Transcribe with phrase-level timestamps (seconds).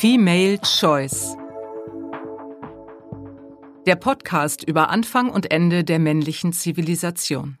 [0.00, 1.36] Female Choice.
[3.84, 7.58] Der Podcast über Anfang und Ende der männlichen Zivilisation.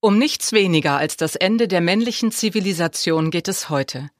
[0.00, 4.10] Um nichts weniger als das Ende der männlichen Zivilisation geht es heute.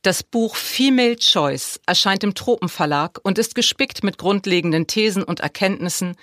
[0.00, 6.16] Das Buch Female Choice erscheint im Tropenverlag und ist gespickt mit grundlegenden Thesen und Erkenntnissen.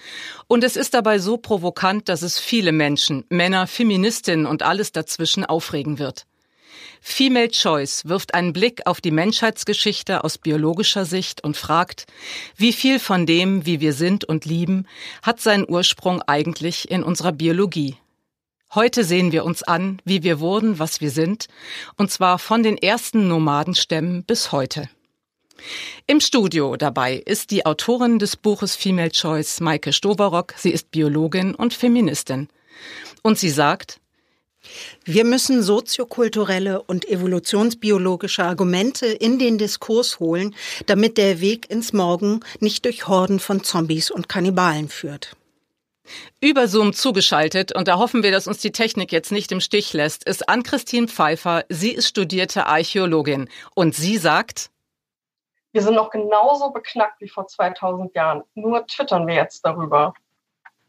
[0.47, 5.45] Und es ist dabei so provokant, dass es viele Menschen, Männer, Feministinnen und alles dazwischen
[5.45, 6.25] aufregen wird.
[7.05, 12.05] Female Choice wirft einen Blick auf die Menschheitsgeschichte aus biologischer Sicht und fragt,
[12.55, 14.87] wie viel von dem, wie wir sind und lieben,
[15.21, 17.97] hat seinen Ursprung eigentlich in unserer Biologie.
[18.73, 21.47] Heute sehen wir uns an, wie wir wurden, was wir sind,
[21.97, 24.89] und zwar von den ersten Nomadenstämmen bis heute.
[26.07, 30.53] Im Studio dabei ist die Autorin des Buches Female Choice, Maike Stoverock.
[30.57, 32.47] Sie ist Biologin und Feministin.
[33.21, 33.99] Und sie sagt,
[35.05, 40.55] wir müssen soziokulturelle und evolutionsbiologische Argumente in den Diskurs holen,
[40.85, 45.35] damit der Weg ins Morgen nicht durch Horden von Zombies und Kannibalen führt.
[46.41, 49.93] Über Zoom zugeschaltet, und da hoffen wir, dass uns die Technik jetzt nicht im Stich
[49.93, 51.63] lässt, ist Ann-Christine Pfeiffer.
[51.69, 53.49] Sie ist studierte Archäologin.
[53.73, 54.69] Und sie sagt,
[55.71, 58.43] wir sind noch genauso beknackt wie vor 2000 Jahren.
[58.53, 60.13] Nur twittern wir jetzt darüber.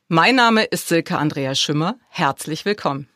[0.08, 1.96] Mein Name ist Silke Andrea Schimmer.
[2.10, 3.08] Herzlich willkommen.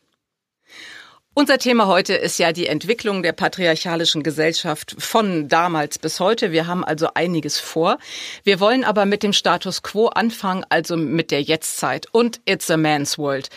[1.34, 6.50] Unser Thema heute ist ja die Entwicklung der patriarchalischen Gesellschaft von damals bis heute.
[6.50, 7.98] Wir haben also einiges vor.
[8.42, 12.76] Wir wollen aber mit dem Status quo anfangen, also mit der Jetztzeit und It's a
[12.76, 13.50] Man's World.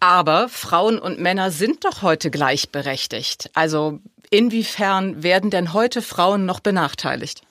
[0.00, 3.50] Aber Frauen und Männer sind doch heute gleichberechtigt.
[3.54, 4.00] Also
[4.30, 7.42] inwiefern werden denn heute Frauen noch benachteiligt?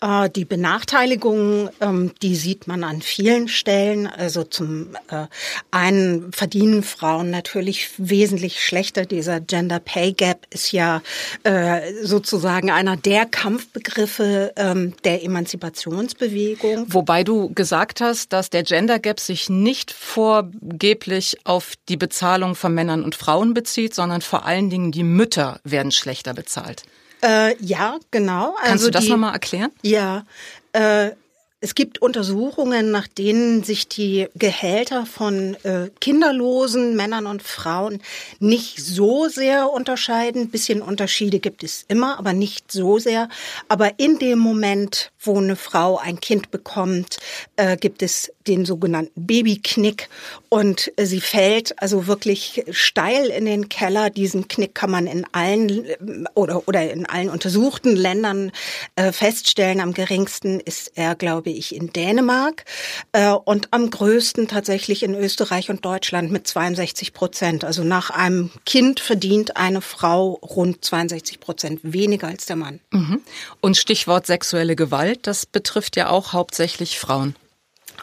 [0.00, 4.06] Äh, die Benachteiligung, ähm, die sieht man an vielen Stellen.
[4.06, 5.26] Also zum äh,
[5.70, 9.06] einen verdienen Frauen natürlich wesentlich schlechter.
[9.06, 11.02] Dieser Gender Pay Gap ist ja
[11.44, 16.86] äh, sozusagen einer der Kampfbegriffe ähm, der Emanzipationsbewegung.
[16.88, 22.74] Wobei du gesagt hast, dass der Gender Gap sich nicht vorgeblich auf die Bezahlung von
[22.74, 26.82] Männern und Frauen bezieht, sondern vor allen Dingen die Mütter werden schlechter bezahlt.
[27.22, 28.54] Äh, ja, genau.
[28.56, 29.72] Kannst also du das nochmal erklären?
[29.82, 30.24] Ja,
[30.72, 31.12] äh,
[31.60, 38.02] es gibt Untersuchungen, nach denen sich die Gehälter von äh, kinderlosen Männern und Frauen
[38.40, 40.50] nicht so sehr unterscheiden.
[40.50, 43.30] bisschen Unterschiede gibt es immer, aber nicht so sehr.
[43.68, 47.18] Aber in dem Moment, wo eine Frau ein Kind bekommt,
[47.56, 50.08] äh, gibt es den sogenannten Babyknick
[50.48, 54.10] und äh, sie fällt also wirklich steil in den Keller.
[54.10, 55.96] Diesen Knick kann man in allen äh,
[56.34, 58.52] oder oder in allen untersuchten Ländern
[58.94, 59.80] äh, feststellen.
[59.80, 62.64] Am geringsten ist er, glaube glaube ich, in Dänemark
[63.12, 67.64] äh, und am größten tatsächlich in Österreich und Deutschland mit 62 Prozent.
[67.64, 72.80] Also nach einem Kind verdient eine Frau rund 62 Prozent weniger als der Mann.
[72.90, 73.20] Mhm.
[73.60, 77.36] Und Stichwort sexuelle Gewalt, das betrifft ja auch hauptsächlich Frauen.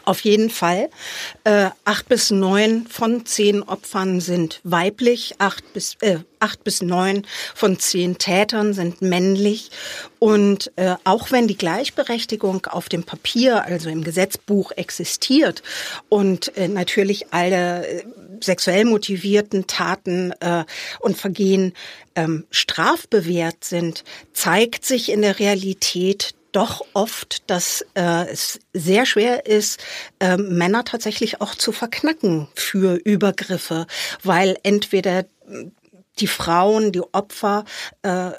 [0.04, 0.90] Auf jeden Fall.
[1.44, 7.26] Äh, acht bis neun von zehn Opfern sind weiblich, acht bis, äh, acht bis neun
[7.54, 9.70] von zehn Tätern sind männlich.
[10.18, 15.62] Und äh, auch wenn die Gleichberechtigung auf dem Papier, also im Gesetzbuch existiert
[16.08, 18.04] und äh, natürlich alle äh,
[18.40, 20.64] sexuell motivierten Taten äh,
[21.00, 21.72] und Vergehen
[22.14, 29.46] ähm, strafbewehrt sind, zeigt sich in der Realität doch oft, dass äh, es sehr schwer
[29.46, 29.82] ist,
[30.20, 33.86] äh, Männer tatsächlich auch zu verknacken für Übergriffe,
[34.22, 35.24] weil entweder
[36.18, 37.64] die Frauen, die Opfer
[38.02, 38.30] äh,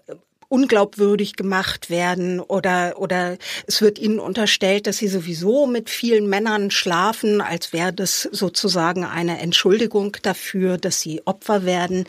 [0.48, 3.38] unglaubwürdig gemacht werden oder oder
[3.68, 9.04] es wird ihnen unterstellt, dass sie sowieso mit vielen Männern schlafen, als wäre das sozusagen
[9.04, 12.06] eine Entschuldigung dafür, dass sie Opfer werden.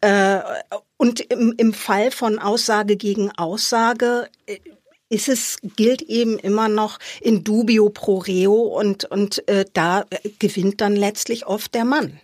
[0.00, 0.40] Äh,
[0.96, 4.58] und im, im Fall von Aussage gegen Aussage äh,
[5.08, 10.04] ist es, gilt eben immer noch in dubio pro reo und, und äh, da
[10.38, 12.20] gewinnt dann letztlich oft der Mann.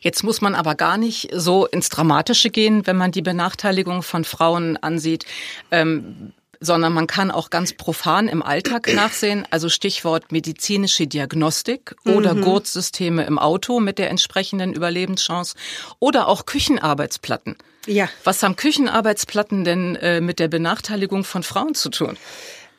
[0.00, 4.24] Jetzt muss man aber gar nicht so ins Dramatische gehen, wenn man die Benachteiligung von
[4.24, 5.26] Frauen ansieht.
[5.70, 12.34] Ähm, sondern man kann auch ganz profan im Alltag nachsehen, also Stichwort medizinische Diagnostik oder
[12.34, 12.42] mhm.
[12.42, 15.56] Gurtsysteme im Auto mit der entsprechenden Überlebenschance
[15.98, 17.56] oder auch Küchenarbeitsplatten.
[17.86, 18.08] Ja.
[18.24, 22.16] Was haben Küchenarbeitsplatten denn äh, mit der Benachteiligung von Frauen zu tun?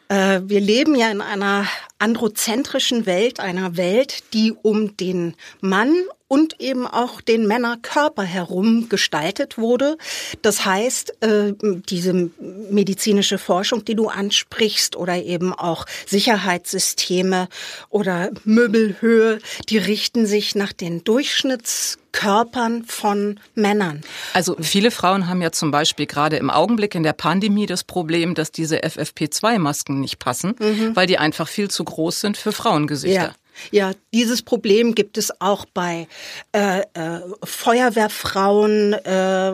[0.07, 1.67] Äh, wir leben ja in einer
[1.99, 5.93] androzentrischen Welt, einer Welt, die um den Mann
[6.27, 9.97] und eben auch den Männerkörper herum gestaltet wurde.
[10.41, 11.53] Das heißt, äh,
[11.89, 12.31] diese
[12.69, 17.47] medizinische Forschung, die du ansprichst, oder eben auch Sicherheitssysteme
[17.89, 19.39] oder Möbelhöhe,
[19.69, 24.01] die richten sich nach den Durchschnittskörpern von Männern.
[24.33, 28.33] Also viele Frauen haben ja zum Beispiel gerade im Augenblick in der Pandemie das Problem,
[28.33, 30.95] dass diese FFP2-Masken nicht passen, mhm.
[30.95, 33.21] weil die einfach viel zu groß sind für Frauengesichter.
[33.21, 33.35] Ja.
[33.71, 36.07] Ja, dieses Problem gibt es auch bei
[36.51, 39.53] äh, äh, Feuerwehrfrauen, äh,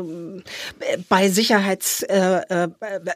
[1.08, 2.68] bei Sicherheits, äh, äh,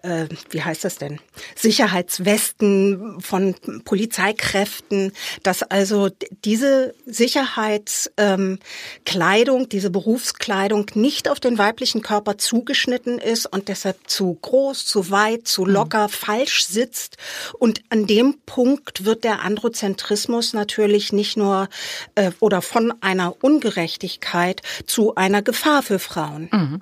[0.04, 1.20] äh, wie heißt das denn?
[1.56, 5.12] Sicherheitswesten von Polizeikräften,
[5.44, 6.10] dass also
[6.44, 14.38] diese Sicherheitskleidung, ähm, diese Berufskleidung nicht auf den weiblichen Körper zugeschnitten ist und deshalb zu
[14.42, 16.12] groß, zu weit, zu locker, mhm.
[16.12, 17.18] falsch sitzt.
[17.60, 21.70] Und an dem Punkt wird der Androzentrismus natürlich natürlich nicht nur
[22.16, 26.50] äh, oder von einer Ungerechtigkeit zu einer Gefahr für Frauen.
[26.52, 26.82] Mhm.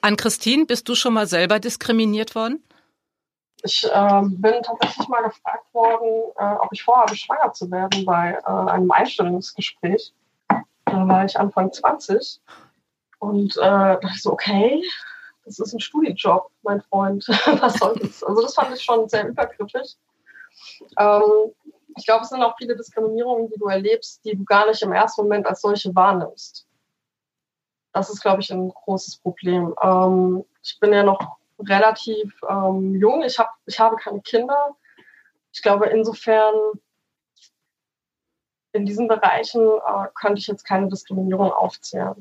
[0.00, 2.62] An Christine, bist du schon mal selber diskriminiert worden?
[3.64, 8.38] Ich äh, bin tatsächlich mal gefragt worden, äh, ob ich vorhabe, schwanger zu werden bei
[8.44, 10.12] äh, einem Einstellungsgespräch.
[10.48, 12.40] Da war ich Anfang 20
[13.18, 14.82] und äh, dachte ich so, okay,
[15.44, 17.26] das ist ein Studienjob, mein Freund.
[17.60, 18.22] Was soll das?
[18.22, 19.96] Also das fand ich schon sehr übergriffig.
[20.98, 21.52] Ähm,
[21.96, 24.92] ich glaube, es sind auch viele Diskriminierungen, die du erlebst, die du gar nicht im
[24.92, 26.66] ersten Moment als solche wahrnimmst.
[27.92, 29.74] Das ist, glaube ich, ein großes Problem.
[29.82, 33.22] Ähm, ich bin ja noch relativ ähm, jung.
[33.22, 34.76] Ich, hab, ich habe keine Kinder.
[35.52, 36.54] Ich glaube, insofern
[38.72, 42.14] in diesen Bereichen äh, könnte ich jetzt keine Diskriminierung aufzählen.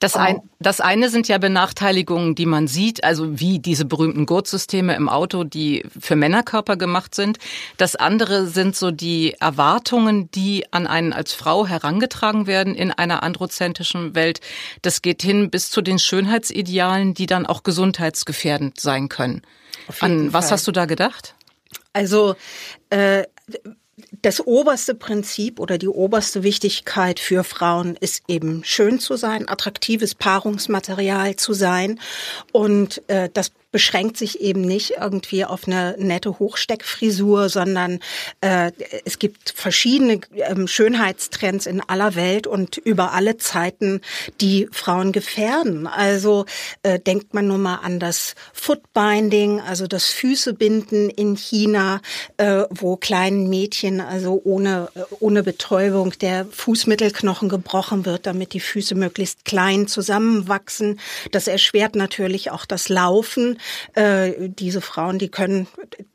[0.00, 4.96] Das, ein, das eine sind ja Benachteiligungen, die man sieht, also wie diese berühmten Gurtsysteme
[4.96, 7.38] im Auto, die für Männerkörper gemacht sind.
[7.76, 13.22] Das andere sind so die Erwartungen, die an einen als Frau herangetragen werden in einer
[13.22, 14.40] androzentrischen Welt.
[14.82, 19.42] Das geht hin bis zu den Schönheitsidealen, die dann auch gesundheitsgefährdend sein können.
[20.00, 20.52] An was Fall.
[20.54, 21.34] hast du da gedacht?
[21.92, 22.34] Also
[22.90, 23.24] äh,
[24.22, 30.14] das oberste Prinzip oder die oberste Wichtigkeit für Frauen ist eben schön zu sein, attraktives
[30.14, 32.00] Paarungsmaterial zu sein.
[32.52, 37.98] Und äh, das beschränkt sich eben nicht irgendwie auf eine nette Hochsteckfrisur, sondern
[38.40, 38.70] äh,
[39.04, 44.00] es gibt verschiedene ähm, Schönheitstrends in aller Welt und über alle Zeiten,
[44.40, 45.88] die Frauen gefährden.
[45.88, 46.46] Also
[46.84, 52.00] äh, denkt man nur mal an das Footbinding, also das Füßebinden in China,
[52.36, 58.60] äh, wo kleinen Mädchen also ohne äh, ohne Betäubung der Fußmittelknochen gebrochen wird, damit die
[58.60, 61.00] Füße möglichst klein zusammenwachsen.
[61.32, 63.58] Das erschwert natürlich auch das Laufen.
[63.94, 65.66] Äh, diese Frauen, die können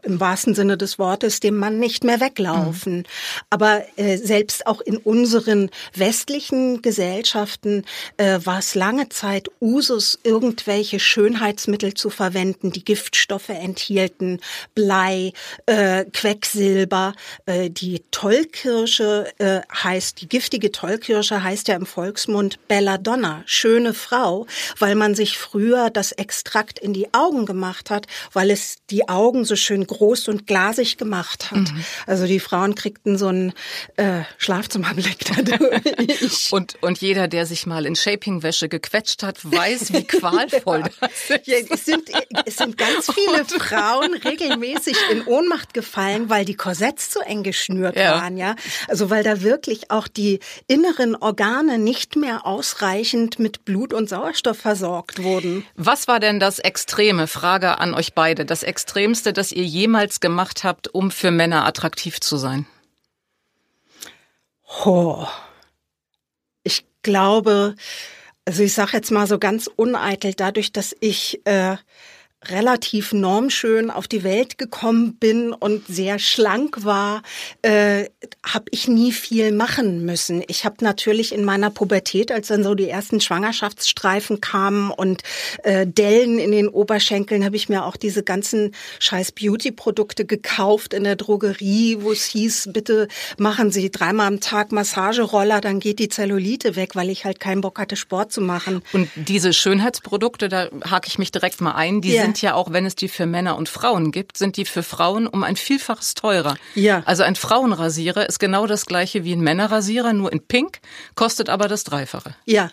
[0.04, 2.98] im wahrsten Sinne des Wortes dem Mann nicht mehr weglaufen.
[2.98, 3.04] Mhm.
[3.50, 7.84] Aber äh, selbst auch in unseren westlichen Gesellschaften
[8.18, 14.40] äh, war es lange Zeit Usus, irgendwelche Schönheitsmittel zu verwenden, die Giftstoffe enthielten,
[14.76, 15.34] Blei,
[15.66, 17.14] äh, Quecksilber.
[17.46, 24.46] Äh, die Tollkirsche äh, heißt, die giftige Tollkirsche heißt ja im Volksmund Belladonna, schöne Frau,
[24.78, 29.46] weil man sich früher das Extrakt in die Augen gemacht hat, weil es die Augen
[29.46, 31.58] so schön groß und glasig gemacht hat.
[31.58, 31.86] Mhm.
[32.08, 33.54] Also die Frauen kriegten so einen
[33.98, 36.52] äh, Schlafzimmerblick dadurch.
[36.52, 41.48] und, und jeder, der sich mal in Shapingwäsche gequetscht hat, weiß, wie qualvoll das ist.
[41.48, 42.10] Ja, es, sind,
[42.46, 47.96] es sind ganz viele Frauen regelmäßig in Ohnmacht gefallen, weil die Korsetts zu eng geschnürt
[47.96, 48.22] ja.
[48.22, 48.56] waren, ja.
[48.88, 54.58] Also weil da wirklich auch die inneren Organe nicht mehr ausreichend mit Blut und Sauerstoff
[54.58, 55.66] versorgt wurden.
[55.76, 57.28] Was war denn das Extreme?
[57.30, 58.46] Frage an euch beide.
[58.46, 62.66] Das Extremste, das ihr jemals gemacht habt, um für Männer attraktiv zu sein?
[64.86, 65.26] Oh.
[66.64, 67.76] Ich glaube,
[68.46, 71.78] also ich sage jetzt mal so ganz uneitel, dadurch, dass ich äh,
[72.48, 77.22] relativ normschön auf die Welt gekommen bin und sehr schlank war,
[77.64, 78.06] äh,
[78.46, 80.42] habe ich nie viel machen müssen.
[80.48, 85.24] Ich habe natürlich in meiner Pubertät, als dann so die ersten Schwangerschaftsstreifen kamen und
[85.64, 91.04] äh, Dellen in den Oberschenkeln, habe ich mir auch diese ganzen scheiß Beauty-Produkte gekauft in
[91.04, 96.08] der Drogerie, wo es hieß, bitte machen Sie dreimal am Tag Massageroller, dann geht die
[96.10, 98.82] Zellulite weg, weil ich halt keinen Bock hatte, Sport zu machen.
[98.94, 102.72] Und diese Schönheitsprodukte, da hake ich mich direkt mal ein, die yeah sind ja auch,
[102.72, 106.14] wenn es die für Männer und Frauen gibt, sind die für Frauen um ein Vielfaches
[106.14, 106.58] teurer.
[106.76, 107.02] Ja.
[107.06, 110.80] Also ein Frauenrasierer ist genau das gleiche wie ein Männerrasierer, nur in Pink,
[111.16, 112.36] kostet aber das Dreifache.
[112.46, 112.70] Ja.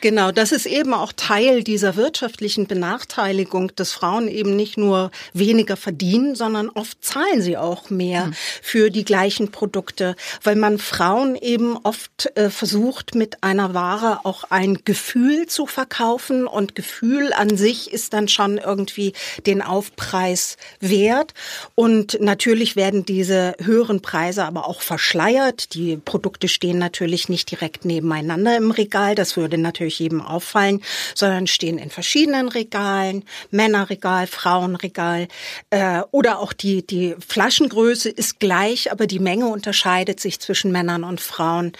[0.00, 5.76] Genau, das ist eben auch Teil dieser wirtschaftlichen Benachteiligung, dass Frauen eben nicht nur weniger
[5.76, 8.34] verdienen, sondern oft zahlen sie auch mehr mhm.
[8.62, 14.44] für die gleichen Produkte, weil man Frauen eben oft äh, versucht, mit einer Ware auch
[14.50, 19.12] ein Gefühl zu verkaufen und Gefühl an sich ist dann schon irgendwie
[19.46, 21.34] den Aufpreis wert.
[21.74, 25.74] Und natürlich werden diese höheren Preise aber auch verschleiert.
[25.74, 29.14] Die Produkte stehen natürlich nicht direkt nebeneinander im Regal.
[29.14, 30.82] Das würde natürlich jedem auffallen,
[31.14, 35.28] sondern stehen in verschiedenen Regalen, Männerregal, Frauenregal
[35.70, 41.04] äh, oder auch die, die Flaschengröße ist gleich, aber die Menge unterscheidet sich zwischen Männern
[41.04, 41.72] und Frauen.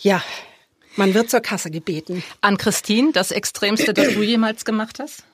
[0.00, 0.22] Ja,
[0.96, 2.24] man wird zur Kasse gebeten.
[2.40, 5.24] An Christine, das Extremste, das du jemals gemacht hast?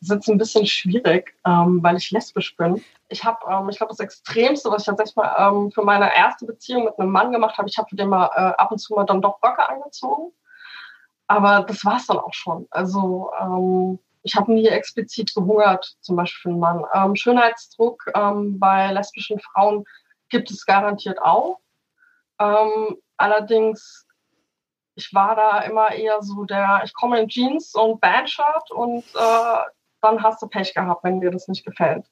[0.00, 2.84] Das ist jetzt ein bisschen schwierig, ähm, weil ich lesbisch bin.
[3.08, 6.46] Ich habe, ähm, ich glaube, das Extremste, was ich tatsächlich mal ähm, für meine erste
[6.46, 8.94] Beziehung mit einem Mann gemacht habe, ich habe für den mal äh, ab und zu
[8.94, 10.32] mal dann doch Röcke angezogen.
[11.26, 12.66] Aber das war es dann auch schon.
[12.70, 16.84] Also ähm, ich habe nie explizit gehungert, zum Beispiel für einen Mann.
[16.94, 19.84] Ähm, Schönheitsdruck ähm, bei lesbischen Frauen
[20.30, 21.60] gibt es garantiert auch.
[22.40, 24.06] Ähm, allerdings,
[24.96, 29.62] ich war da immer eher so der, ich komme in Jeans und Bandshirt und äh,
[30.00, 32.06] dann hast du Pech gehabt, wenn dir das nicht gefällt.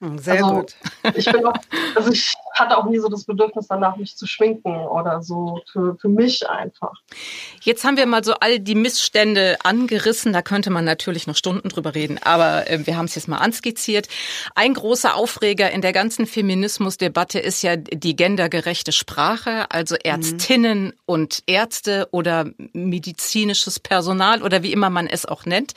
[0.00, 0.74] Hm, sehr also, gut.
[1.14, 1.54] ich bin auch,
[1.94, 5.96] also ich hatte auch nie so das Bedürfnis danach, mich zu schminken oder so für,
[5.96, 6.92] für mich einfach.
[7.62, 10.32] Jetzt haben wir mal so all die Missstände angerissen.
[10.32, 13.38] Da könnte man natürlich noch Stunden drüber reden, aber äh, wir haben es jetzt mal
[13.38, 14.08] anskizziert.
[14.54, 20.00] Ein großer Aufreger in der ganzen Feminismusdebatte ist ja die gendergerechte Sprache, also mhm.
[20.04, 20.92] Ärztinnen mhm.
[21.06, 25.72] und Ärzte oder medizinisches Personal oder wie immer man es auch nennt.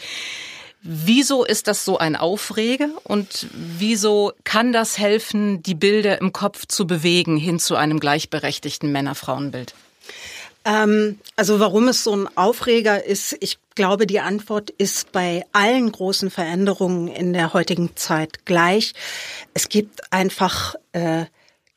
[0.82, 6.66] Wieso ist das so ein Aufreger und wieso kann das helfen, die Bilder im Kopf
[6.68, 9.74] zu bewegen hin zu einem gleichberechtigten Männer-Frauen-Bild?
[10.64, 15.92] Ähm, also warum es so ein Aufreger ist, ich glaube, die Antwort ist bei allen
[15.92, 18.94] großen Veränderungen in der heutigen Zeit gleich.
[19.54, 21.26] Es gibt einfach äh,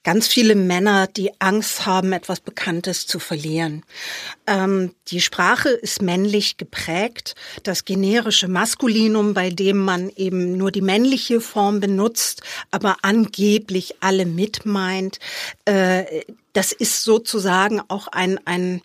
[0.05, 3.85] ganz viele Männer, die Angst haben, etwas Bekanntes zu verlieren.
[4.47, 7.35] Ähm, die Sprache ist männlich geprägt.
[7.63, 14.27] Das generische Maskulinum, bei dem man eben nur die männliche Form benutzt, aber angeblich alle
[14.27, 15.19] mitmeint,
[15.65, 18.83] äh, das ist sozusagen auch ein, ein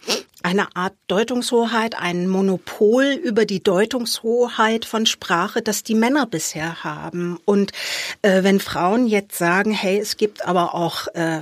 [0.48, 7.38] eine Art Deutungshoheit, ein Monopol über die Deutungshoheit von Sprache, das die Männer bisher haben.
[7.44, 7.74] Und
[8.22, 11.42] äh, wenn Frauen jetzt sagen, hey, es gibt aber auch äh,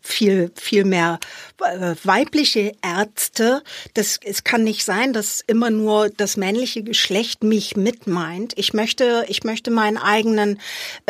[0.00, 1.18] viel viel mehr
[1.60, 7.76] äh, weibliche Ärzte, das es kann nicht sein, dass immer nur das männliche Geschlecht mich
[7.76, 8.54] mitmeint.
[8.56, 10.60] Ich möchte ich möchte meinen eigenen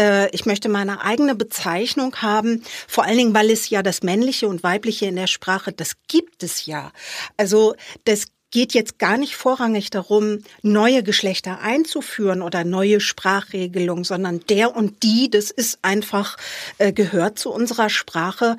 [0.01, 4.49] äh, ich möchte meine eigene Bezeichnung haben, vor allen Dingen, weil es ja das männliche
[4.49, 6.91] und weibliche in der Sprache, das gibt es ja.
[7.37, 7.75] Also
[8.05, 14.75] das geht jetzt gar nicht vorrangig darum, neue Geschlechter einzuführen oder neue Sprachregelungen, sondern der
[14.77, 16.37] und die, das ist einfach,
[16.79, 18.57] äh, gehört zu unserer Sprache.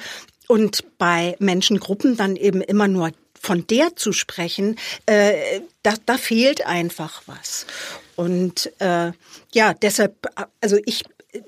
[0.48, 6.66] Und bei Menschengruppen dann eben immer nur von der zu sprechen, äh, da, da fehlt
[6.66, 7.66] einfach was.
[8.16, 9.12] Und äh,
[9.54, 10.28] ja, deshalb,
[10.62, 11.04] also ich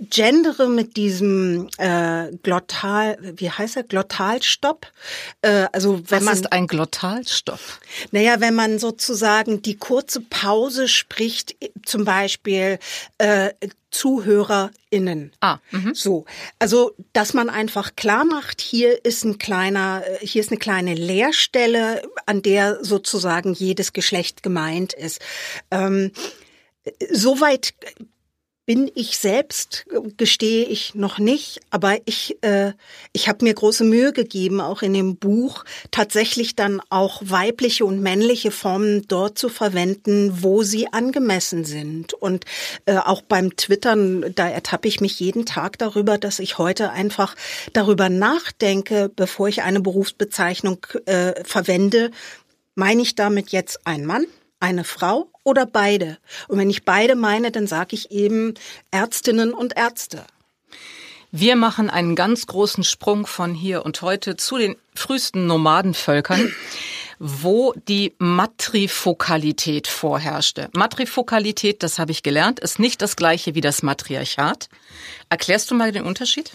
[0.09, 4.87] gendere mit diesem äh, Glottal, wie heißt er, Glottalstopp.
[5.41, 7.59] Äh, also wenn Was man, ist ein Glottalstopp?
[8.11, 11.55] Naja, wenn man sozusagen die kurze Pause spricht,
[11.85, 12.79] zum Beispiel
[13.17, 13.51] äh,
[13.91, 15.31] ZuhörerInnen.
[15.39, 15.91] Ah, mh.
[15.95, 16.25] so.
[16.59, 20.93] Also, dass man einfach klar macht, hier ist ein kleiner, äh, hier ist eine kleine
[20.93, 25.21] Leerstelle, an der sozusagen jedes Geschlecht gemeint ist.
[25.71, 26.11] Ähm,
[27.11, 27.73] Soweit
[28.69, 32.73] bin ich selbst, gestehe ich noch nicht, aber ich, äh,
[33.13, 37.99] ich habe mir große Mühe gegeben, auch in dem Buch tatsächlich dann auch weibliche und
[37.99, 42.13] männliche Formen dort zu verwenden, wo sie angemessen sind.
[42.13, 42.45] Und
[42.85, 47.35] äh, auch beim Twittern, da ertappe ich mich jeden Tag darüber, dass ich heute einfach
[47.73, 52.11] darüber nachdenke, bevor ich eine Berufsbezeichnung äh, verwende,
[52.75, 54.27] meine ich damit jetzt ein Mann,
[54.59, 56.17] eine Frau oder beide?
[56.47, 58.53] Und wenn ich beide meine, dann sage ich eben
[58.91, 60.23] Ärztinnen und Ärzte.
[61.31, 66.53] Wir machen einen ganz großen Sprung von hier und heute zu den frühesten Nomadenvölkern,
[67.19, 70.69] wo die Matrifokalität vorherrschte.
[70.73, 74.69] Matrifokalität, das habe ich gelernt, ist nicht das gleiche wie das Matriarchat.
[75.29, 76.51] Erklärst du mal den Unterschied?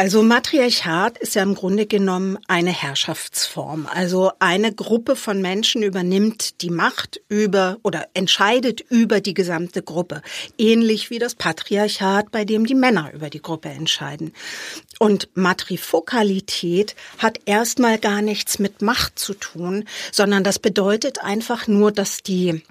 [0.00, 3.86] Also Matriarchat ist ja im Grunde genommen eine Herrschaftsform.
[3.86, 10.22] Also eine Gruppe von Menschen übernimmt die Macht über oder entscheidet über die gesamte Gruppe.
[10.56, 14.32] Ähnlich wie das Patriarchat, bei dem die Männer über die Gruppe entscheiden.
[14.98, 21.92] Und Matrifokalität hat erstmal gar nichts mit Macht zu tun, sondern das bedeutet einfach nur,
[21.92, 22.62] dass die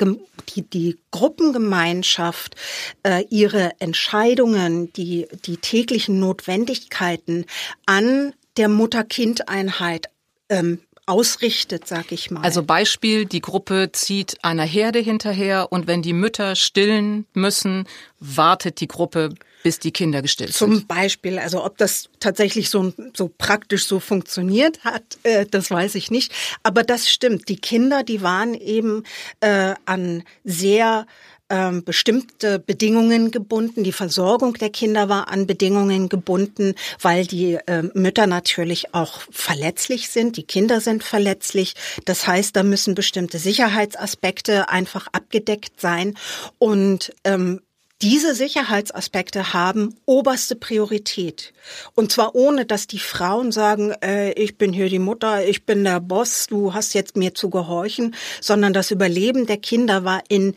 [0.00, 2.56] die, die Gruppengemeinschaft
[3.02, 7.46] äh, ihre Entscheidungen, die, die täglichen Notwendigkeiten
[7.86, 10.08] an der Mutter-Kind-Einheit
[10.48, 12.42] ähm, ausrichtet, sag ich mal.
[12.42, 17.86] Also Beispiel, die Gruppe zieht einer Herde hinterher und wenn die Mütter stillen müssen,
[18.20, 20.78] wartet die Gruppe, bis die Kinder gestillt Zum sind.
[20.80, 25.94] Zum Beispiel, also ob das tatsächlich so, so praktisch so funktioniert hat, äh, das weiß
[25.94, 26.32] ich nicht.
[26.62, 27.48] Aber das stimmt.
[27.48, 29.04] Die Kinder, die waren eben
[29.40, 31.06] äh, an sehr
[31.50, 33.84] ähm, bestimmte Bedingungen gebunden.
[33.84, 40.10] Die Versorgung der Kinder war an Bedingungen gebunden, weil die äh, Mütter natürlich auch verletzlich
[40.10, 40.36] sind.
[40.36, 41.74] Die Kinder sind verletzlich.
[42.04, 46.14] Das heißt, da müssen bestimmte Sicherheitsaspekte einfach abgedeckt sein.
[46.58, 47.60] Und ähm,
[48.00, 51.52] diese Sicherheitsaspekte haben oberste Priorität.
[51.96, 55.82] Und zwar ohne, dass die Frauen sagen, äh, ich bin hier die Mutter, ich bin
[55.82, 60.54] der Boss, du hast jetzt mir zu gehorchen, sondern das Überleben der Kinder war in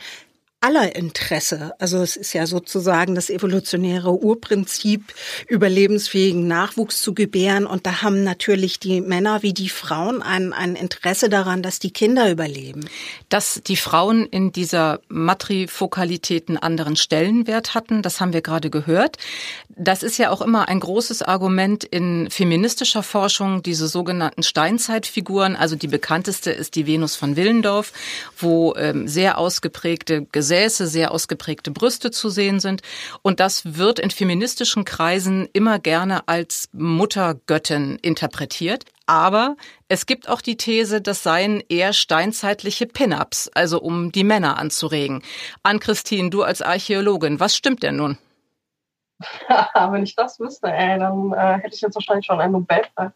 [0.62, 1.74] aller Interesse.
[1.80, 5.13] Also es ist ja sozusagen das evolutionäre Urprinzip,
[5.48, 7.65] überlebensfähigen Nachwuchs zu gebären.
[7.65, 11.89] Und da haben natürlich die Männer wie die Frauen ein, ein Interesse daran, dass die
[11.89, 12.86] Kinder überleben.
[13.27, 19.18] Dass die Frauen in dieser Matrifokalität einen anderen Stellenwert hatten, das haben wir gerade gehört.
[19.70, 25.56] Das ist ja auch immer ein großes Argument in feministischer Forschung, diese sogenannten Steinzeitfiguren.
[25.56, 27.94] Also die bekannteste ist die Venus von Willendorf,
[28.38, 32.81] wo ähm, sehr ausgeprägte Gesetze Gesäße, sehr ausgeprägte Brüste zu sehen sind.
[33.22, 38.84] Und das wird in feministischen Kreisen immer gerne als Muttergöttin interpretiert.
[39.05, 39.55] Aber
[39.88, 45.24] es gibt auch die These, das seien eher steinzeitliche Pin-ups, also um die Männer anzuregen.
[45.63, 48.17] An Christine, du als Archäologin, was stimmt denn nun?
[49.48, 53.13] Wenn ich das wüsste, ey, dann äh, hätte ich jetzt wahrscheinlich schon einen Nobelpreis.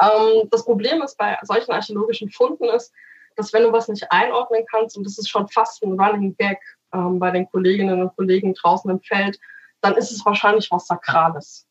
[0.00, 2.94] Ähm, das Problem ist bei solchen archäologischen Funden ist,
[3.36, 6.58] dass wenn du was nicht einordnen kannst, und das ist schon fast ein Running Gag
[6.92, 9.38] ähm, bei den Kolleginnen und Kollegen draußen im Feld,
[9.80, 11.66] dann ist es wahrscheinlich was Sakrales.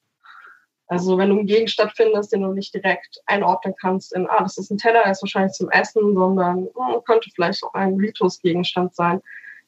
[0.87, 4.57] Also wenn du einen Gegenstand findest, den du nicht direkt einordnen kannst in, ah, das
[4.57, 8.93] ist ein Teller, der ist wahrscheinlich zum Essen, sondern hm, könnte vielleicht auch ein Ritusgegenstand
[8.93, 9.21] sein.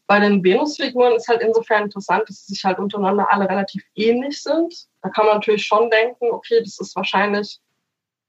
[0.06, 4.44] Bei den Venusfiguren ist halt insofern interessant, dass sie sich halt untereinander alle relativ ähnlich
[4.44, 4.88] sind.
[5.02, 7.62] Da kann man natürlich schon denken, okay, das ist wahrscheinlich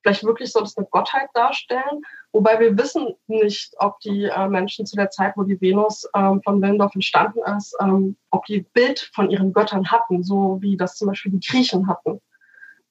[0.05, 2.03] vielleicht wirklich soll es eine Gottheit darstellen.
[2.35, 6.43] Wobei wir wissen nicht, ob die äh, Menschen zu der Zeit, wo die Venus ähm,
[6.43, 10.97] von Willendorf entstanden ist, ähm, ob die Bild von ihren Göttern hatten, so wie das
[10.97, 12.21] zum Beispiel die Griechen hatten,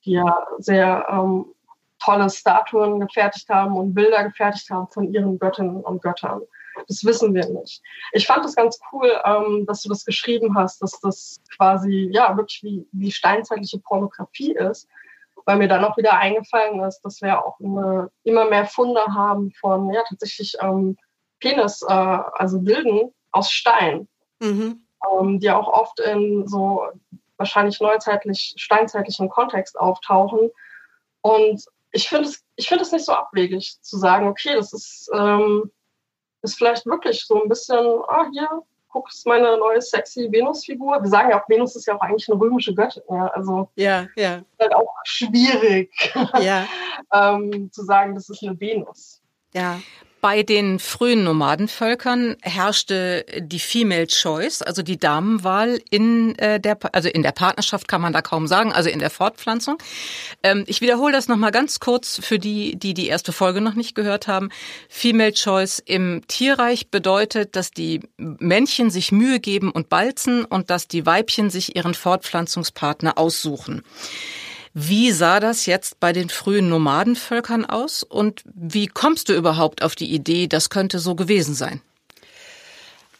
[0.06, 1.48] die ja sehr ähm,
[2.00, 6.44] tolle Statuen gefertigt haben und Bilder gefertigt haben von ihren Göttinnen und Göttern.
[6.88, 7.82] Das wissen wir nicht.
[8.14, 12.38] Ich fand es ganz cool, ähm, dass du das geschrieben hast, dass das quasi ja
[12.38, 14.88] wirklich wie, wie steinzeitliche Pornografie ist
[15.46, 19.52] weil mir dann auch wieder eingefallen ist, dass wir auch eine, immer mehr Funde haben
[19.60, 20.98] von ja tatsächlich ähm,
[21.40, 24.08] Penis, äh, also Bilden aus Stein,
[24.40, 24.86] mhm.
[25.12, 26.88] ähm, die auch oft in so
[27.38, 30.50] wahrscheinlich neuzeitlich, steinzeitlichen Kontext auftauchen.
[31.22, 35.10] Und ich finde es, ich finde es nicht so abwegig zu sagen, okay, das ist,
[35.14, 35.72] ähm,
[36.42, 38.50] ist vielleicht wirklich so ein bisschen, ah, hier,
[38.94, 41.02] guck, ist meine neue sexy Venus-Figur.
[41.02, 43.04] Wir sagen ja auch, Venus ist ja auch eigentlich eine römische Göttin.
[43.10, 44.36] Ja, also ja, ja.
[44.38, 45.92] Ist halt auch schwierig
[46.40, 46.66] ja.
[47.14, 49.22] ähm, zu sagen, das ist eine Venus.
[49.54, 49.80] Ja.
[50.24, 57.10] Bei den frühen Nomadenvölkern herrschte die Female Choice, also die Damenwahl in äh, der, also
[57.10, 59.80] in der Partnerschaft kann man da kaum sagen, also in der Fortpflanzung.
[60.42, 63.96] Ähm, ich wiederhole das nochmal ganz kurz für die, die die erste Folge noch nicht
[63.96, 64.48] gehört haben.
[64.88, 70.88] Female Choice im Tierreich bedeutet, dass die Männchen sich Mühe geben und balzen und dass
[70.88, 73.84] die Weibchen sich ihren Fortpflanzungspartner aussuchen.
[74.74, 79.96] Wie sah das jetzt bei den frühen Nomadenvölkern aus und wie kommst du überhaupt auf
[79.96, 81.82] die Idee, das könnte so gewesen sein?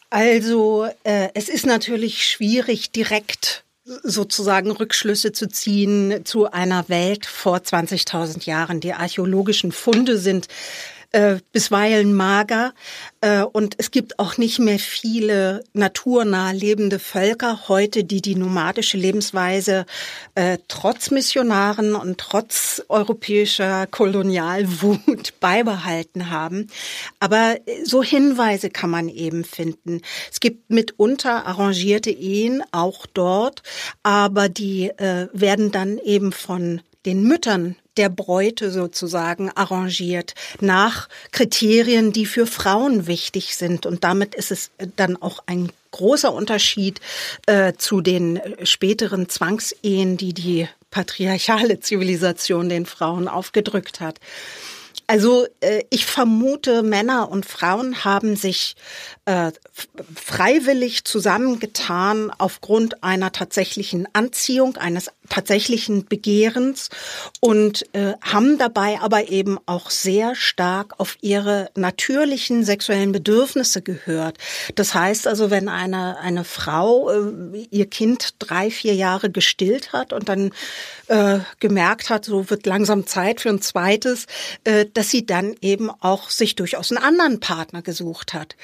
[0.10, 7.58] Also äh, es ist natürlich schwierig, direkt sozusagen Rückschlüsse zu ziehen zu einer Welt vor
[7.58, 8.80] 20.000 Jahren.
[8.80, 10.48] Die archäologischen Funde sind
[11.14, 12.74] äh, bisweilen mager.
[13.22, 18.98] Äh, und es gibt auch nicht mehr viele naturnah lebende Völker heute, die die nomadische
[18.98, 19.86] Lebensweise
[20.36, 26.68] äh, trotz Missionaren und trotz europäischer Kolonialwut beibehalten haben.
[27.20, 30.02] Aber so Hinweise kann man eben finden.
[30.32, 33.62] Es gibt mitunter arrangierte Ehen auch dort,
[34.02, 42.12] aber die äh, werden dann eben von den Müttern der Bräute sozusagen arrangiert nach Kriterien,
[42.12, 43.86] die für Frauen wichtig sind.
[43.86, 47.00] Und damit ist es dann auch ein großer Unterschied
[47.46, 54.20] äh, zu den späteren Zwangsehen, die die patriarchale Zivilisation den Frauen aufgedrückt hat.
[55.08, 58.76] Also äh, ich vermute, Männer und Frauen haben sich
[59.26, 59.52] äh,
[60.16, 66.90] freiwillig zusammengetan aufgrund einer tatsächlichen Anziehung, eines tatsächlichen Begehrens
[67.40, 74.38] und äh, haben dabei aber eben auch sehr stark auf ihre natürlichen sexuellen Bedürfnisse gehört.
[74.76, 80.12] Das heißt also, wenn eine, eine Frau äh, ihr Kind drei, vier Jahre gestillt hat
[80.12, 80.52] und dann
[81.08, 84.26] äh, gemerkt hat, so wird langsam Zeit für ein zweites,
[84.66, 88.56] äh, dass sie dann eben auch sich durchaus einen anderen Partner gesucht hat.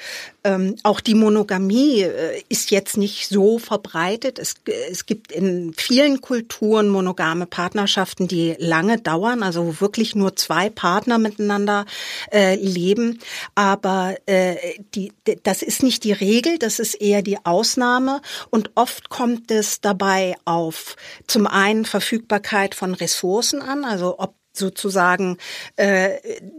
[0.50, 4.38] Ähm, auch die Monogamie äh, ist jetzt nicht so verbreitet.
[4.38, 4.54] Es,
[4.90, 11.18] es gibt in vielen Kulturen monogame Partnerschaften, die lange dauern, also wirklich nur zwei Partner
[11.18, 11.86] miteinander
[12.32, 13.20] äh, leben.
[13.54, 14.56] Aber äh,
[14.94, 18.20] die, das ist nicht die Regel, das ist eher die Ausnahme.
[18.50, 25.38] Und oft kommt es dabei auf zum einen Verfügbarkeit von Ressourcen an, also ob sozusagen
[25.74, 26.10] äh,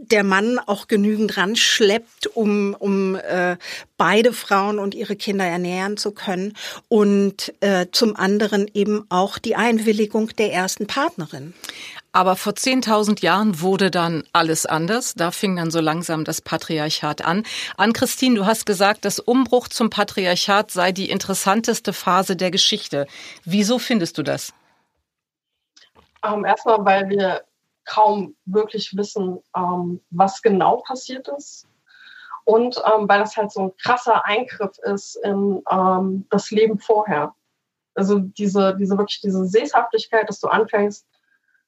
[0.02, 3.56] der Mann auch genügend ranschleppt, um, um äh,
[3.96, 6.52] beide Frauen und ihre Kinder ernähren zu können
[6.88, 11.54] und äh, zum anderen eben auch die Einwilligung der ersten Partnerin.
[12.14, 15.14] Aber vor 10.000 Jahren wurde dann alles anders.
[15.14, 17.42] Da fing dann so langsam das Patriarchat an.
[17.78, 23.06] Ann-Christine, du hast gesagt, das Umbruch zum Patriarchat sei die interessanteste Phase der Geschichte.
[23.44, 24.52] Wieso findest du das?
[26.22, 27.42] Ähm, erstmal, weil wir
[27.84, 31.68] kaum wirklich wissen, ähm, was genau passiert ist.
[32.44, 37.34] Und ähm, weil das halt so ein krasser Eingriff ist in ähm, das Leben vorher.
[37.94, 41.06] Also diese, diese wirklich diese Sesshaftigkeit, dass du anfängst,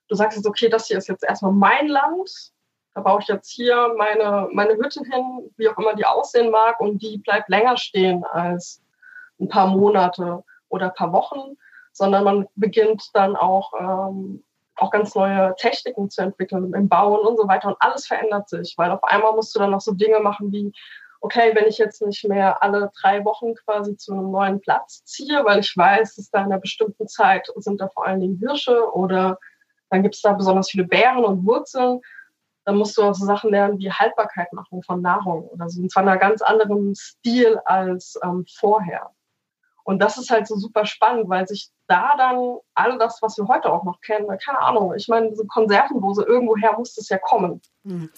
[0.09, 2.53] du sagst jetzt, okay, das hier ist jetzt erstmal mein Land,
[2.95, 6.81] da baue ich jetzt hier meine, meine Hütte hin, wie auch immer die aussehen mag,
[6.81, 8.83] und die bleibt länger stehen als
[9.41, 11.57] ein paar Monate oder ein paar Wochen,
[11.93, 14.45] sondern man beginnt dann auch ähm,
[14.77, 17.69] auch ganz neue Techniken zu entwickeln im Bauen und so weiter.
[17.69, 20.73] Und alles verändert sich, weil auf einmal musst du dann noch so Dinge machen wie,
[21.21, 25.45] okay, wenn ich jetzt nicht mehr alle drei Wochen quasi zu einem neuen Platz ziehe,
[25.45, 28.93] weil ich weiß, dass da in einer bestimmten Zeit sind da vor allen Dingen Hirsche
[28.93, 29.39] oder
[29.91, 32.01] dann gibt es da besonders viele Beeren und Wurzeln,
[32.65, 35.81] dann musst du auch so Sachen lernen wie Haltbarkeit machen von Nahrung oder so.
[35.81, 39.11] Und zwar in einem ganz anderen Stil als ähm, vorher.
[39.85, 43.47] Und das ist halt so super spannend, weil sich da dann all das, was wir
[43.47, 47.61] heute auch noch kennen, keine Ahnung, ich meine, diese Konservendose, irgendwoher muss das ja kommen.
[47.83, 48.11] Mhm.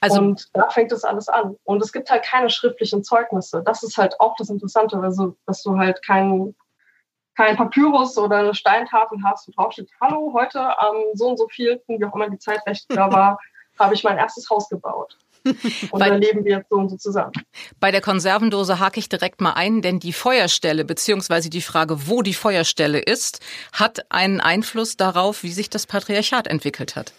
[0.00, 1.56] Also, und da fängt das alles an.
[1.64, 3.62] Und es gibt halt keine schriftlichen Zeugnisse.
[3.62, 6.56] Das ist halt auch das Interessante, also, dass du halt keinen
[7.34, 11.48] kein Papyrus oder eine Steintafel hast, wo drauf steht, hallo, heute am so und so
[11.48, 13.38] vielten, wie auch immer die Zeit recht da war,
[13.78, 15.18] habe ich mein erstes Haus gebaut.
[15.44, 17.32] Und bei, dann leben wir jetzt so und so zusammen.
[17.80, 22.22] Bei der Konservendose hake ich direkt mal ein, denn die Feuerstelle beziehungsweise die Frage, wo
[22.22, 23.40] die Feuerstelle ist,
[23.72, 27.12] hat einen Einfluss darauf, wie sich das Patriarchat entwickelt hat.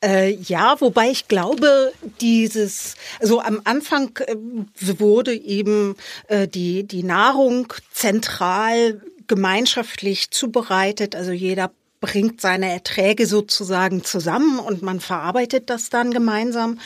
[0.00, 4.36] Äh, ja, wobei ich glaube, dieses, also am Anfang äh,
[4.76, 5.96] wurde eben
[6.28, 11.16] äh, die, die Nahrung zentral gemeinschaftlich zubereitet.
[11.16, 16.78] Also jeder bringt seine Erträge sozusagen zusammen und man verarbeitet das dann gemeinsam.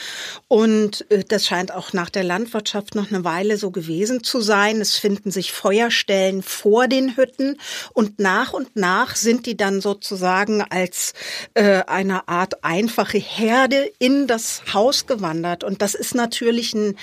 [0.49, 4.81] Und äh, das scheint auch nach der Landwirtschaft noch eine Weile so gewesen zu sein.
[4.81, 7.59] Es finden sich Feuerstellen vor den Hütten
[7.93, 11.13] und nach und nach sind die dann sozusagen als
[11.55, 15.65] äh, eine Art einfache Herde in das Haus gewandert.
[15.65, 16.97] Und das ist natürlich ein,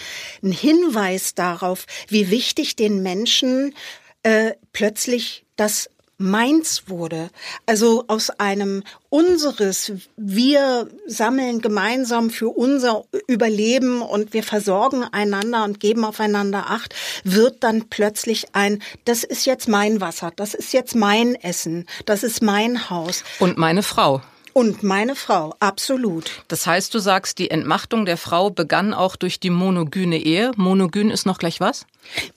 [0.44, 3.74] ein Hinweis darauf, wie wichtig den Menschen
[4.24, 7.32] äh, plötzlich das meins wurde.
[7.66, 15.80] Also aus einem unseres, wir sammeln gemeinsam für unser Überleben und wir versorgen einander und
[15.80, 20.94] geben aufeinander Acht, wird dann plötzlich ein, das ist jetzt mein Wasser, das ist jetzt
[20.94, 23.24] mein Essen, das ist mein Haus.
[23.40, 24.22] Und meine Frau.
[24.54, 26.44] Und meine Frau, absolut.
[26.48, 30.52] Das heißt, du sagst, die Entmachtung der Frau begann auch durch die monogyne Ehe.
[30.56, 31.86] Monogyn ist noch gleich was?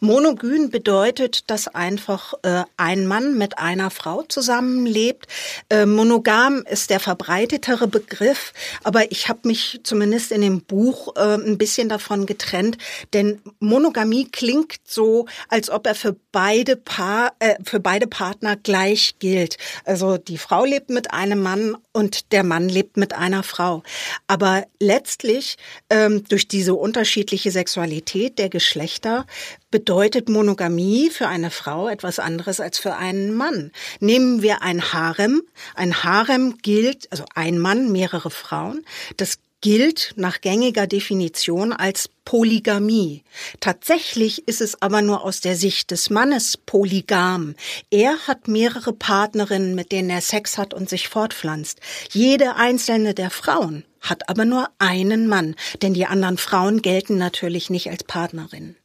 [0.01, 5.27] Monogyn bedeutet, dass einfach äh, ein Mann mit einer Frau zusammenlebt.
[5.71, 11.35] Äh, monogam ist der verbreitetere Begriff, aber ich habe mich zumindest in dem Buch äh,
[11.35, 12.77] ein bisschen davon getrennt,
[13.13, 19.17] denn Monogamie klingt so, als ob er für beide Paar, äh, für beide Partner gleich
[19.21, 19.57] gilt.
[19.85, 22.02] Also die Frau lebt mit einem Mann und
[22.33, 23.83] der Mann lebt mit einer Frau.
[24.27, 25.57] Aber letztlich
[25.91, 29.27] ähm, durch diese unterschiedliche Sexualität der Geschlechter
[29.71, 33.73] bedeutet Monogamie für eine Frau etwas anderes als für einen Mann.
[34.01, 35.43] Nehmen wir ein Harem.
[35.75, 38.85] Ein Harem gilt, also ein Mann, mehrere Frauen.
[39.17, 43.23] Das gilt nach gängiger Definition als Polygamie.
[43.61, 47.55] Tatsächlich ist es aber nur aus der Sicht des Mannes polygam.
[47.91, 51.81] Er hat mehrere Partnerinnen, mit denen er Sex hat und sich fortpflanzt.
[52.11, 57.71] Jede einzelne der Frauen hat aber nur einen Mann, denn die anderen Frauen gelten natürlich
[57.71, 58.77] nicht als Partnerinnen.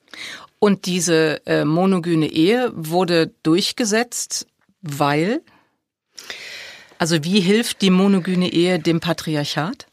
[0.59, 4.47] Und diese äh, monogyne Ehe wurde durchgesetzt,
[4.81, 5.41] weil?
[6.99, 9.87] Also wie hilft die monogyne Ehe dem Patriarchat?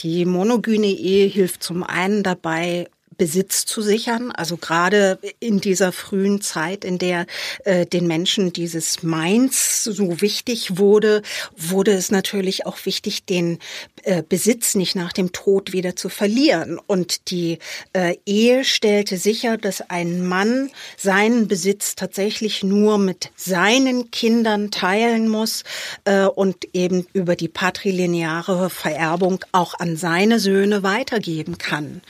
[0.00, 4.30] Die monogyne Ehe hilft zum einen dabei, Besitz zu sichern.
[4.32, 7.26] Also gerade in dieser frühen Zeit, in der
[7.64, 11.22] äh, den Menschen dieses Mainz so wichtig wurde,
[11.56, 13.58] wurde es natürlich auch wichtig, den
[14.02, 16.78] äh, Besitz nicht nach dem Tod wieder zu verlieren.
[16.86, 17.58] Und die
[17.92, 25.28] äh, Ehe stellte sicher, dass ein Mann seinen Besitz tatsächlich nur mit seinen Kindern teilen
[25.28, 25.64] muss
[26.04, 32.02] äh, und eben über die patrilineare Vererbung auch an seine Söhne weitergeben kann.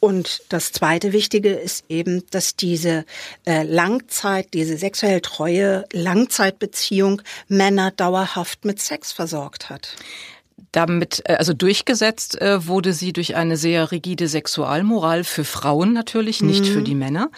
[0.00, 3.04] Und das zweite Wichtige ist eben, dass diese
[3.46, 9.96] äh, Langzeit, diese sexuell treue Langzeitbeziehung Männer dauerhaft mit Sex versorgt hat
[10.72, 16.42] damit, äh, also durchgesetzt äh, wurde sie durch eine sehr rigide Sexualmoral für Frauen natürlich,
[16.42, 16.72] nicht mhm.
[16.72, 17.30] für die Männer.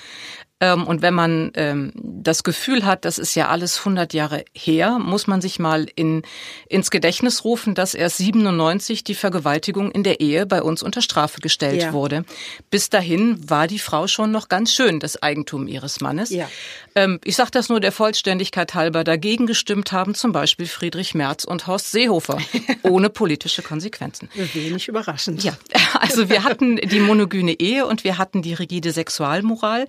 [0.62, 5.00] Ähm, und wenn man ähm, das Gefühl hat, das ist ja alles 100 Jahre her,
[5.00, 6.22] muss man sich mal in,
[6.68, 11.40] ins Gedächtnis rufen, dass erst 97 die Vergewaltigung in der Ehe bei uns unter Strafe
[11.40, 11.92] gestellt ja.
[11.92, 12.24] wurde.
[12.70, 16.30] Bis dahin war die Frau schon noch ganz schön das Eigentum ihres Mannes.
[16.30, 16.48] Ja.
[16.94, 19.02] Ähm, ich sage das nur der Vollständigkeit halber.
[19.02, 22.38] Dagegen gestimmt haben zum Beispiel Friedrich Merz und Horst Seehofer,
[22.84, 24.28] ohne politische Konsequenzen.
[24.52, 25.42] Wenig überraschend.
[25.42, 25.56] Ja,
[25.98, 29.88] also wir hatten die monogyne Ehe und wir hatten die rigide Sexualmoral.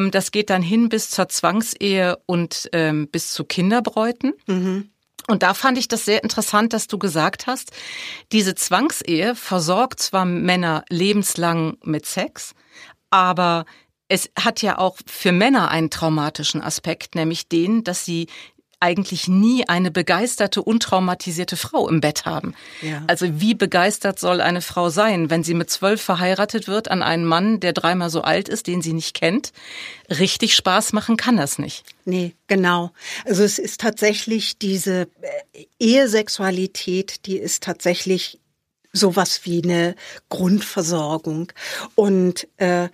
[0.00, 4.32] Ähm, das geht dann hin bis zur Zwangsehe und ähm, bis zu Kinderbräuten.
[4.46, 4.90] Mhm.
[5.28, 7.70] Und da fand ich das sehr interessant, dass du gesagt hast,
[8.32, 12.54] diese Zwangsehe versorgt zwar Männer lebenslang mit Sex,
[13.10, 13.64] aber
[14.08, 18.26] es hat ja auch für Männer einen traumatischen Aspekt, nämlich den, dass sie
[18.80, 22.54] eigentlich nie eine begeisterte, untraumatisierte Frau im Bett haben.
[22.80, 23.02] Ja.
[23.06, 27.26] Also wie begeistert soll eine Frau sein, wenn sie mit zwölf verheiratet wird an einen
[27.26, 29.52] Mann, der dreimal so alt ist, den sie nicht kennt?
[30.08, 31.84] Richtig Spaß machen kann das nicht.
[32.06, 32.90] Nee, genau.
[33.26, 38.40] Also es ist tatsächlich diese äh, Ehesexualität, die ist tatsächlich
[38.92, 39.94] sowas wie eine
[40.28, 41.52] Grundversorgung.
[41.94, 42.88] Und äh,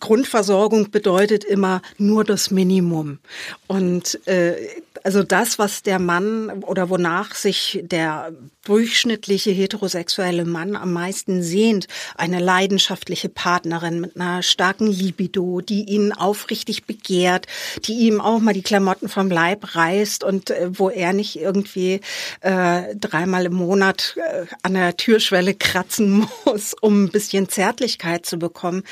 [0.00, 3.18] Grundversorgung bedeutet immer nur das Minimum.
[3.66, 4.56] Und äh,
[5.04, 8.32] also das, was der Mann oder wonach sich der
[8.64, 11.86] durchschnittliche heterosexuelle Mann am meisten sehnt,
[12.16, 17.46] eine leidenschaftliche Partnerin mit einer starken Libido, die ihn aufrichtig begehrt,
[17.84, 22.00] die ihm auch mal die Klamotten vom Leib reißt und äh, wo er nicht irgendwie
[22.40, 28.38] äh, dreimal im Monat äh, an der Türschwelle kratzen muss, um ein bisschen Zärtlichkeit zu
[28.38, 28.82] bekommen,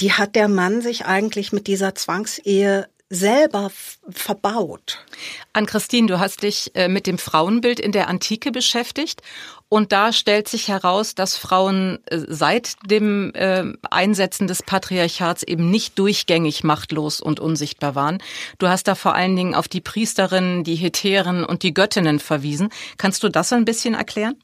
[0.00, 3.70] die hat der Mann sich eigentlich mit dieser Zwangsehe selber
[4.08, 5.04] verbaut.
[5.52, 9.22] An Christine, du hast dich äh, mit dem Frauenbild in der Antike beschäftigt
[9.68, 15.70] und da stellt sich heraus, dass Frauen äh, seit dem äh, Einsetzen des Patriarchats eben
[15.70, 18.22] nicht durchgängig machtlos und unsichtbar waren.
[18.58, 22.70] Du hast da vor allen Dingen auf die Priesterinnen, die Hetären und die Göttinnen verwiesen.
[22.98, 24.42] Kannst du das ein bisschen erklären?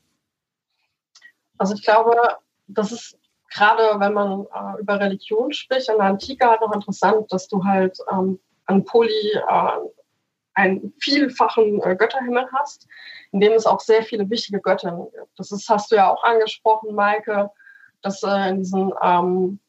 [1.58, 2.16] Also ich glaube,
[2.68, 3.18] das ist
[3.52, 7.64] gerade, wenn man äh, über Religion spricht, in der Antike halt noch interessant, dass du
[7.64, 8.38] halt ähm,
[8.70, 9.70] an Poly äh,
[10.54, 12.86] einen vielfachen äh, Götterhimmel hast,
[13.32, 15.38] in dem es auch sehr viele wichtige Göttinnen gibt.
[15.38, 17.50] Das ist, hast du ja auch angesprochen, Maike,
[18.02, 19.60] dass äh, in diesem ähm,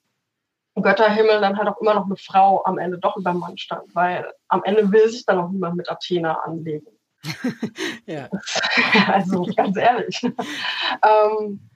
[0.76, 4.32] Götterhimmel dann halt auch immer noch eine Frau am Ende doch über Mann stand, weil
[4.48, 6.88] am Ende will sich dann auch niemand mit Athena anlegen.
[8.06, 8.30] ja.
[9.08, 10.22] Also ganz ehrlich.
[10.24, 11.71] ähm,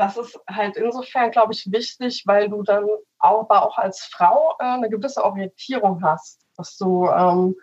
[0.00, 2.86] das ist halt insofern, glaube ich, wichtig, weil du dann
[3.18, 7.54] auch, aber auch als Frau äh, eine gewisse Orientierung hast, dass du ähm,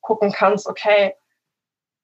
[0.00, 1.16] gucken kannst, okay,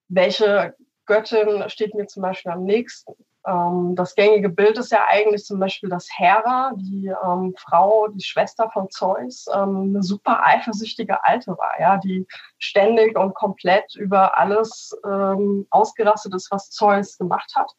[0.09, 3.13] welche Göttin steht mir zum Beispiel am nächsten.
[3.45, 8.23] Ähm, das gängige Bild ist ja eigentlich zum Beispiel, dass Hera, die ähm, Frau, die
[8.23, 14.37] Schwester von Zeus, ähm, eine super eifersüchtige Alte war, ja, die ständig und komplett über
[14.37, 17.71] alles ähm, ausgerastet ist, was Zeus gemacht hat.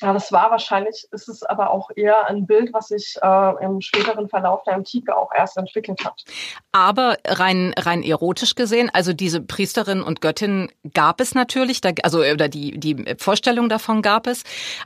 [0.00, 3.80] Ja, das war wahrscheinlich, ist es aber auch eher ein Bild, was sich äh, im
[3.80, 6.22] späteren Verlauf der Antike auch erst entwickelt hat.
[6.70, 12.20] Aber rein rein erotisch gesehen, also diese Priesterin und Göttin gab es natürlich, da, also
[12.20, 14.44] oder die die Vorstellung davon gab es.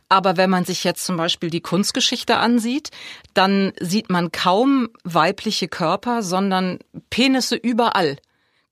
[0.08, 2.90] Aber wenn man sich jetzt zum Beispiel die Kunstgeschichte ansieht,
[3.34, 6.78] dann sieht man kaum weibliche Körper, sondern
[7.10, 8.16] Penisse überall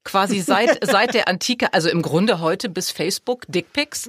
[0.05, 4.09] quasi seit, seit der Antike, also im Grunde heute bis Facebook, Dickpics.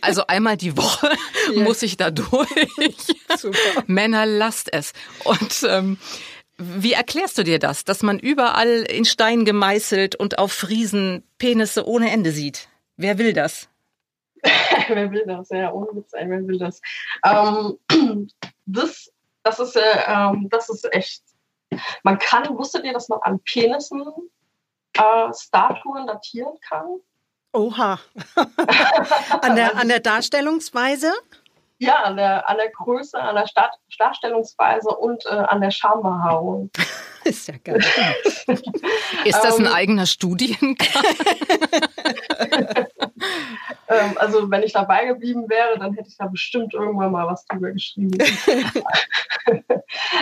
[0.00, 1.10] Also einmal die Woche
[1.54, 1.62] ja.
[1.62, 2.48] muss ich da durch.
[3.36, 3.84] Super.
[3.86, 4.92] Männer, lasst es.
[5.24, 5.98] Und ähm,
[6.58, 11.86] wie erklärst du dir das, dass man überall in Stein gemeißelt und auf Friesen Penisse
[11.86, 12.68] ohne Ende sieht?
[12.96, 13.68] Wer will das?
[14.88, 15.48] wer will das?
[15.50, 16.80] Ja, ohne Witz, ey, wer will das?
[17.24, 18.28] Ähm,
[18.66, 19.10] das,
[19.42, 21.22] das ist, äh, ähm, das ist echt.
[22.02, 24.02] Man kann, wusstet ihr, dass man an Penissen
[24.94, 27.00] äh, Statuen datieren kann.
[27.52, 27.98] Oha.
[29.42, 31.12] an, der, an der Darstellungsweise?
[31.78, 36.70] Ja, an der, an der Größe, an der Star Darstellungsweise und äh, an der Schambehaarung.
[37.24, 37.84] Ist ja geil.
[39.24, 40.76] Ist das ein ähm, eigener Studiengang?
[43.88, 47.44] ähm, also wenn ich dabei geblieben wäre, dann hätte ich da bestimmt irgendwann mal was
[47.46, 48.18] drüber geschrieben.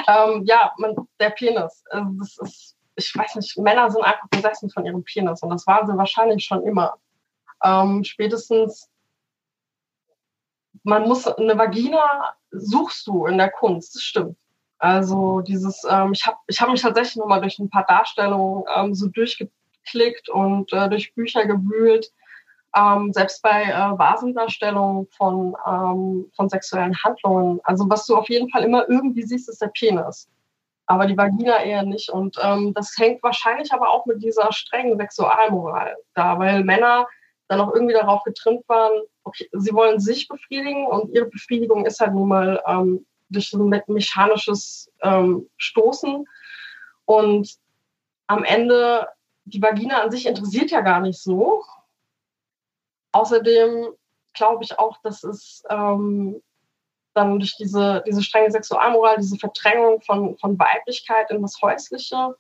[0.07, 1.83] ähm, ja, man, der Penis.
[1.91, 5.67] Also das ist ich weiß nicht, Männer sind einfach besessen von ihrem Penis und das
[5.67, 6.97] waren sie wahrscheinlich schon immer.
[7.65, 8.89] Ähm, spätestens,
[10.83, 14.37] man muss eine Vagina suchst du in der Kunst, das stimmt.
[14.79, 18.95] Also dieses, ähm, ich habe ich hab mich tatsächlich nochmal durch ein paar Darstellungen ähm,
[18.95, 22.11] so durchgeklickt und äh, durch Bücher gewühlt.
[22.75, 27.61] Ähm, selbst bei äh, Vasendarstellungen von, ähm, von sexuellen Handlungen.
[27.65, 30.29] Also was du auf jeden Fall immer irgendwie siehst, ist der Penis
[30.91, 32.11] aber die Vagina eher nicht.
[32.11, 37.07] Und ähm, das hängt wahrscheinlich aber auch mit dieser strengen Sexualmoral da, weil Männer
[37.47, 42.01] dann auch irgendwie darauf getrimmt waren, okay, sie wollen sich befriedigen und ihre Befriedigung ist
[42.01, 46.27] halt nun mal ähm, durch so ein mechanisches ähm, Stoßen.
[47.05, 47.55] Und
[48.27, 49.07] am Ende,
[49.45, 51.63] die Vagina an sich interessiert ja gar nicht so.
[53.13, 53.91] Außerdem
[54.35, 56.43] glaube ich auch, dass es ähm,
[57.15, 62.37] dann durch diese, diese strenge Sexualmoral, diese Verdrängung von, von Weiblichkeit in das Häusliche,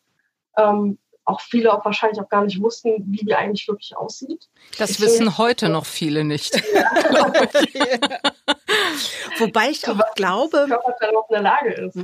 [0.57, 4.49] ähm, auch viele auch wahrscheinlich auch gar nicht wussten, wie die eigentlich wirklich aussieht.
[4.79, 6.61] Das ich wissen heute noch viele nicht.
[6.75, 6.91] Ja.
[9.39, 11.99] Wobei ich auch glaube, Körperteil noch in der Lage ist.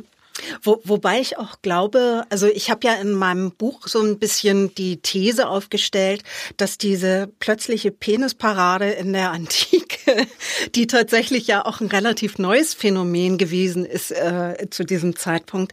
[0.62, 4.74] Wo, wobei ich auch glaube, also ich habe ja in meinem Buch so ein bisschen
[4.74, 6.22] die These aufgestellt,
[6.56, 10.26] dass diese plötzliche Penisparade in der Antike,
[10.74, 15.72] die tatsächlich ja auch ein relativ neues Phänomen gewesen ist äh, zu diesem Zeitpunkt,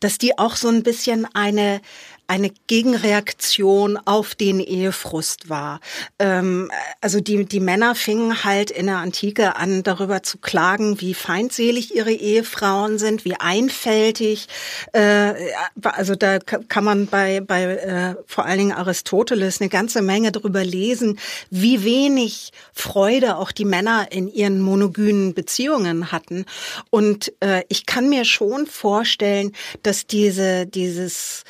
[0.00, 1.80] dass die auch so ein bisschen eine
[2.26, 5.80] eine Gegenreaktion auf den Ehefrust war.
[6.18, 11.14] Ähm, also die, die Männer fingen halt in der Antike an, darüber zu klagen, wie
[11.14, 14.48] feindselig ihre Ehefrauen sind, wie einfältig.
[14.92, 15.34] Äh,
[15.82, 20.64] also da kann man bei, bei äh, vor allen Dingen Aristoteles eine ganze Menge darüber
[20.64, 21.18] lesen,
[21.50, 26.46] wie wenig Freude auch die Männer in ihren monogynen Beziehungen hatten.
[26.90, 31.44] Und äh, ich kann mir schon vorstellen, dass diese, dieses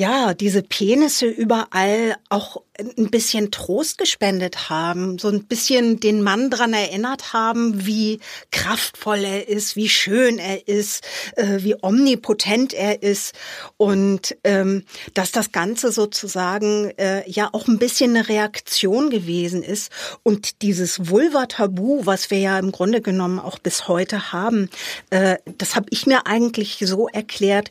[0.00, 6.48] ja, diese Penisse überall auch ein bisschen Trost gespendet haben, so ein bisschen den Mann
[6.48, 13.02] dran erinnert haben, wie kraftvoll er ist, wie schön er ist, äh, wie omnipotent er
[13.02, 13.34] ist.
[13.76, 19.92] Und ähm, dass das Ganze sozusagen äh, ja auch ein bisschen eine Reaktion gewesen ist.
[20.22, 24.70] Und dieses Vulva-Tabu, was wir ja im Grunde genommen auch bis heute haben,
[25.10, 27.68] äh, das habe ich mir eigentlich so erklärt,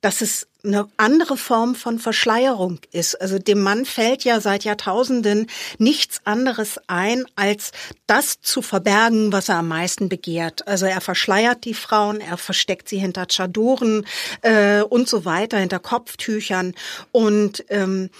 [0.00, 3.20] dass es eine andere Form von Verschleierung ist.
[3.20, 5.48] Also dem Mann fällt ja seit Jahrtausenden
[5.78, 7.72] nichts anderes ein, als
[8.06, 10.66] das zu verbergen, was er am meisten begehrt.
[10.68, 14.06] Also er verschleiert die Frauen, er versteckt sie hinter Chadoren
[14.42, 16.74] äh, und so weiter, hinter Kopftüchern
[17.10, 18.10] und ähm,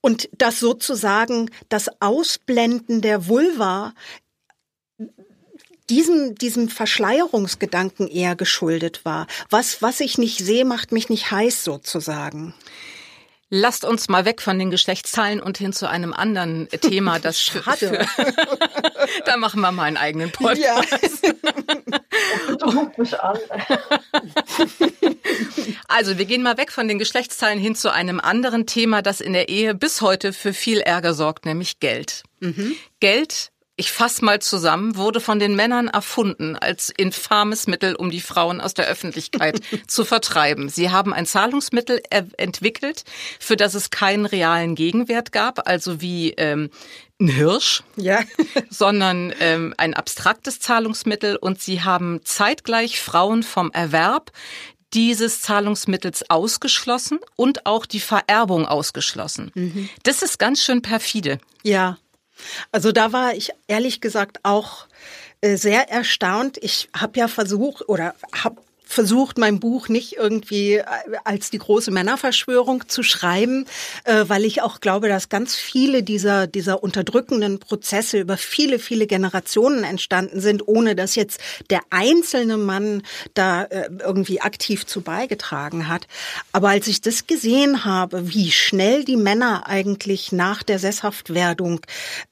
[0.00, 3.94] und das sozusagen das Ausblenden der Vulva
[5.90, 9.26] diesem, diesem Verschleierungsgedanken eher geschuldet war.
[9.50, 12.54] Was, was ich nicht sehe, macht mich nicht heiß sozusagen.
[13.50, 17.62] Lasst uns mal weg von den Geschlechtszahlen und hin zu einem anderen Thema, das für
[19.24, 20.60] da machen wir mal einen eigenen Podcast.
[20.60, 21.32] Ja.
[22.98, 23.38] mich an.
[25.88, 29.32] also, wir gehen mal weg von den Geschlechtszahlen hin zu einem anderen Thema, das in
[29.32, 32.24] der Ehe bis heute für viel Ärger sorgt, nämlich Geld.
[32.40, 32.76] Mhm.
[33.00, 38.20] Geld ich fass mal zusammen, wurde von den Männern erfunden als infames Mittel, um die
[38.20, 40.68] Frauen aus der Öffentlichkeit zu vertreiben.
[40.68, 43.04] Sie haben ein Zahlungsmittel entwickelt,
[43.38, 46.70] für das es keinen realen Gegenwert gab, also wie ähm,
[47.20, 48.20] ein Hirsch, ja.
[48.68, 54.32] sondern ähm, ein abstraktes Zahlungsmittel und sie haben zeitgleich Frauen vom Erwerb
[54.92, 59.52] dieses Zahlungsmittels ausgeschlossen und auch die Vererbung ausgeschlossen.
[59.54, 59.88] Mhm.
[60.02, 61.38] Das ist ganz schön perfide.
[61.62, 61.98] Ja,
[62.72, 64.86] also da war ich ehrlich gesagt auch
[65.40, 66.58] äh, sehr erstaunt.
[66.60, 70.84] Ich habe ja versucht oder habe versucht, mein Buch nicht irgendwie äh,
[71.22, 73.66] als die große Männerverschwörung zu schreiben,
[74.04, 79.06] äh, weil ich auch glaube, dass ganz viele dieser, dieser unterdrückenden Prozesse über viele, viele
[79.06, 83.02] Generationen entstanden sind, ohne dass jetzt der einzelne Mann
[83.34, 86.06] da äh, irgendwie aktiv zu beigetragen hat.
[86.52, 91.80] Aber als ich das gesehen habe, wie schnell die Männer eigentlich nach der Sesshaftwerdung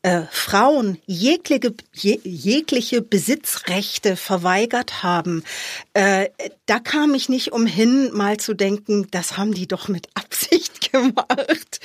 [0.00, 5.44] äh, Frauen jegliche, jegliche Besitzrechte verweigert haben,
[5.92, 6.28] äh,
[6.66, 11.80] da kam ich nicht umhin, mal zu denken, das haben die doch mit Absicht gemacht.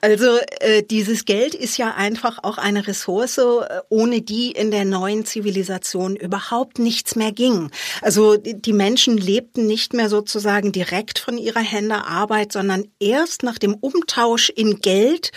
[0.00, 3.42] Also äh, dieses Geld ist ja einfach auch eine Ressource, äh,
[3.88, 7.70] ohne die in der neuen Zivilisation überhaupt nichts mehr ging.
[8.02, 13.58] Also die Menschen lebten nicht mehr sozusagen direkt von ihrer Hände Arbeit, sondern erst nach
[13.58, 15.32] dem Umtausch in Geld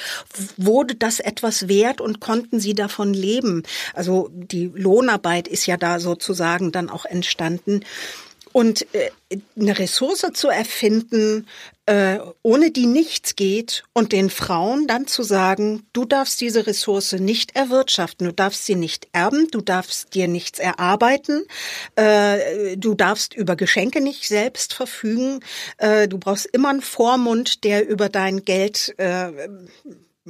[0.58, 3.64] wurde das etwas wert und konnten sie davon leben.
[3.94, 7.82] Also die Lohnarbeit ist ja da sozusagen dann auch entstanden.
[8.52, 9.12] Und äh,
[9.60, 11.48] eine Ressource zu erfinden,
[11.86, 17.14] äh, ohne die nichts geht und den Frauen dann zu sagen, du darfst diese Ressource
[17.14, 21.46] nicht erwirtschaften, du darfst sie nicht erben, du darfst dir nichts erarbeiten,
[21.96, 25.40] äh, du darfst über Geschenke nicht selbst verfügen,
[25.78, 29.32] äh, du brauchst immer einen Vormund, der über dein Geld äh,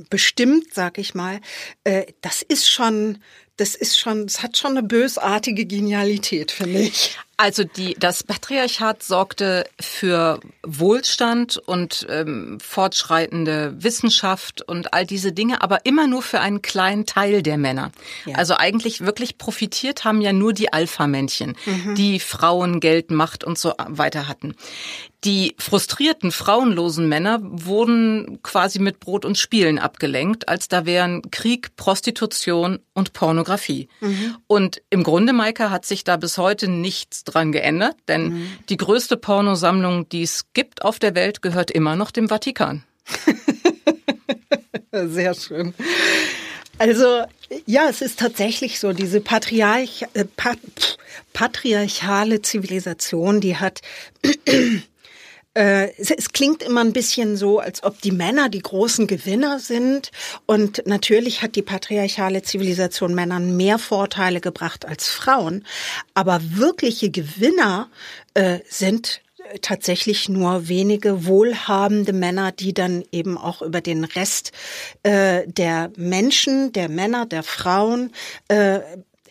[0.09, 1.41] bestimmt, sag ich mal.
[1.83, 3.19] Äh, das ist schon
[3.59, 7.17] das ist schon, es hat schon eine bösartige Genialität, finde ich.
[7.35, 15.61] Also die, das Patriarchat sorgte für Wohlstand und ähm, fortschreitende Wissenschaft und all diese Dinge,
[15.61, 17.91] aber immer nur für einen kleinen Teil der Männer.
[18.25, 18.35] Ja.
[18.35, 21.95] Also eigentlich wirklich profitiert haben ja nur die Alpha-Männchen, mhm.
[21.95, 24.55] die Frauen, Geld, Macht und so weiter hatten.
[25.25, 31.75] Die frustrierten, frauenlosen Männer wurden quasi mit Brot und Spielen abgelenkt, als da wären Krieg,
[31.75, 33.89] Prostitution und Pornografie.
[33.99, 34.37] Mhm.
[34.47, 38.51] Und im Grunde, Maika, hat sich da bis heute nichts dran geändert, denn mhm.
[38.69, 42.83] die größte Pornosammlung, die es gibt auf der Welt, gehört immer noch dem Vatikan.
[44.91, 45.73] Sehr schön.
[46.77, 47.23] Also
[47.65, 50.59] ja, es ist tatsächlich so, diese Patriarch, äh, pat,
[51.33, 53.81] patriarchale Zivilisation, die hat
[55.53, 59.59] äh, es, es, klingt immer ein bisschen so, als ob die Männer die großen Gewinner
[59.59, 60.11] sind.
[60.45, 65.65] Und natürlich hat die patriarchale Zivilisation Männern mehr Vorteile gebracht als Frauen.
[66.13, 67.89] Aber wirkliche Gewinner
[68.33, 69.21] äh, sind
[69.61, 74.51] tatsächlich nur wenige wohlhabende Männer, die dann eben auch über den Rest
[75.03, 78.11] äh, der Menschen, der Männer, der Frauen
[78.47, 78.79] äh,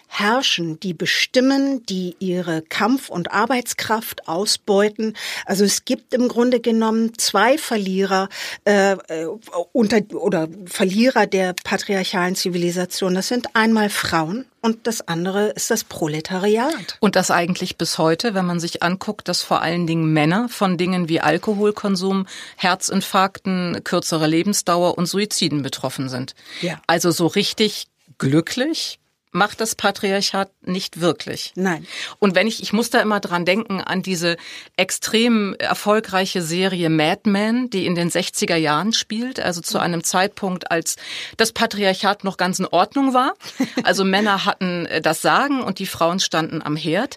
[0.08, 5.14] herrschen, die bestimmen, die ihre Kampf- und Arbeitskraft ausbeuten.
[5.44, 8.28] Also es gibt im Grunde genommen zwei Verlierer
[8.64, 9.26] äh, äh,
[9.72, 13.14] unter oder Verlierer der patriarchalen Zivilisation.
[13.14, 16.96] Das sind einmal Frauen und das andere ist das Proletariat.
[17.00, 20.76] Und das eigentlich bis heute, wenn man sich anguckt, dass vor allen Dingen Männer von
[20.76, 26.34] Dingen wie Alkoholkonsum, Herzinfarkten, kürzere Lebensdauer und Suiziden betroffen sind.
[26.60, 26.80] Ja.
[26.86, 27.86] Also so richtig
[28.18, 28.98] glücklich
[29.32, 31.52] macht das Patriarchat nicht wirklich.
[31.54, 31.86] Nein.
[32.18, 34.36] Und wenn ich, ich muss da immer dran denken an diese
[34.76, 40.70] extrem erfolgreiche Serie Mad Men, die in den 60er Jahren spielt, also zu einem Zeitpunkt,
[40.70, 40.96] als
[41.36, 43.34] das Patriarchat noch ganz in Ordnung war.
[43.82, 47.16] Also Männer hatten äh, das Sagen und die Frauen standen am Herd.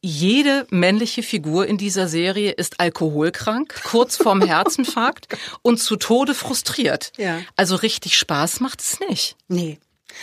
[0.00, 7.12] Jede männliche Figur in dieser Serie ist alkoholkrank, kurz vorm Herzinfarkt und zu Tode frustriert.
[7.16, 7.40] Ja.
[7.56, 9.36] Also richtig Spaß macht es nicht.
[9.48, 9.80] Nee.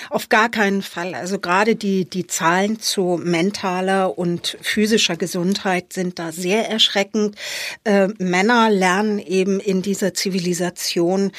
[0.09, 1.15] Auf gar keinen Fall.
[1.15, 7.35] Also gerade die, die Zahlen zu mentaler und physischer Gesundheit sind da sehr erschreckend.
[7.83, 11.31] Äh, Männer lernen eben in dieser Zivilisation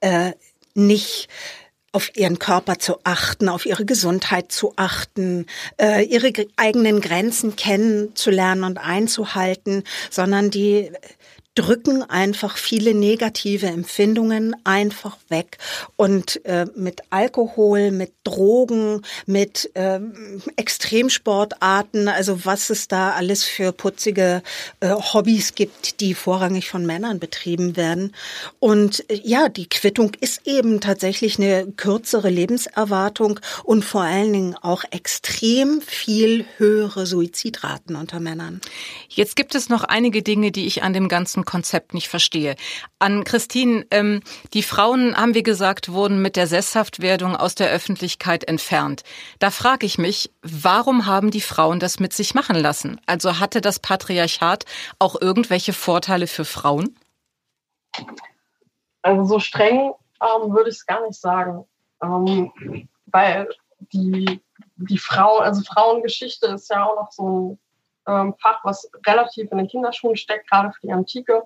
[0.00, 0.32] äh,
[0.74, 1.28] nicht
[1.96, 5.46] auf ihren Körper zu achten, auf ihre Gesundheit zu achten,
[5.80, 10.92] äh, ihre eigenen Grenzen kennenzulernen und einzuhalten, sondern die
[11.56, 15.58] drücken einfach viele negative Empfindungen einfach weg.
[15.96, 19.98] Und äh, mit Alkohol, mit Drogen, mit äh,
[20.56, 24.42] Extremsportarten, also was es da alles für putzige
[24.80, 28.14] äh, Hobbys gibt, die vorrangig von Männern betrieben werden.
[28.58, 34.56] Und äh, ja, die Quittung ist eben tatsächlich eine kürzere Lebenserwartung und vor allen Dingen
[34.60, 38.60] auch extrem viel höhere Suizidraten unter Männern.
[39.08, 42.56] Jetzt gibt es noch einige Dinge, die ich an dem ganzen Konzept nicht verstehe.
[42.98, 44.20] An Christine, ähm,
[44.52, 49.02] die Frauen, haben wir gesagt, wurden mit der Sesshaftwerdung aus der Öffentlichkeit entfernt.
[49.38, 53.00] Da frage ich mich, warum haben die Frauen das mit sich machen lassen?
[53.06, 54.66] Also hatte das Patriarchat
[54.98, 56.94] auch irgendwelche Vorteile für Frauen?
[59.02, 61.64] Also so streng ähm, würde ich es gar nicht sagen,
[62.02, 62.52] ähm,
[63.06, 63.48] weil
[63.92, 64.40] die,
[64.76, 67.58] die Frau, also Frauengeschichte ist ja auch noch so ein
[68.06, 71.42] Fach, was relativ in den Kinderschuhen steckt, gerade für die Antike.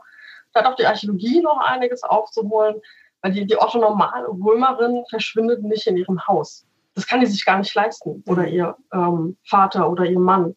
[0.53, 2.81] Da hat auch die Archäologie noch einiges aufzuholen,
[3.23, 6.67] weil die, die Otto normale Römerin verschwindet nicht in ihrem Haus.
[6.95, 8.23] Das kann die sich gar nicht leisten.
[8.27, 10.57] Oder ihr ähm, Vater oder ihr Mann.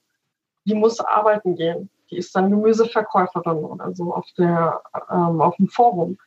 [0.65, 1.89] Die muss arbeiten gehen.
[2.09, 4.81] Die ist dann Gemüseverkäuferin oder so auf, der,
[5.11, 6.17] ähm, auf dem Forum.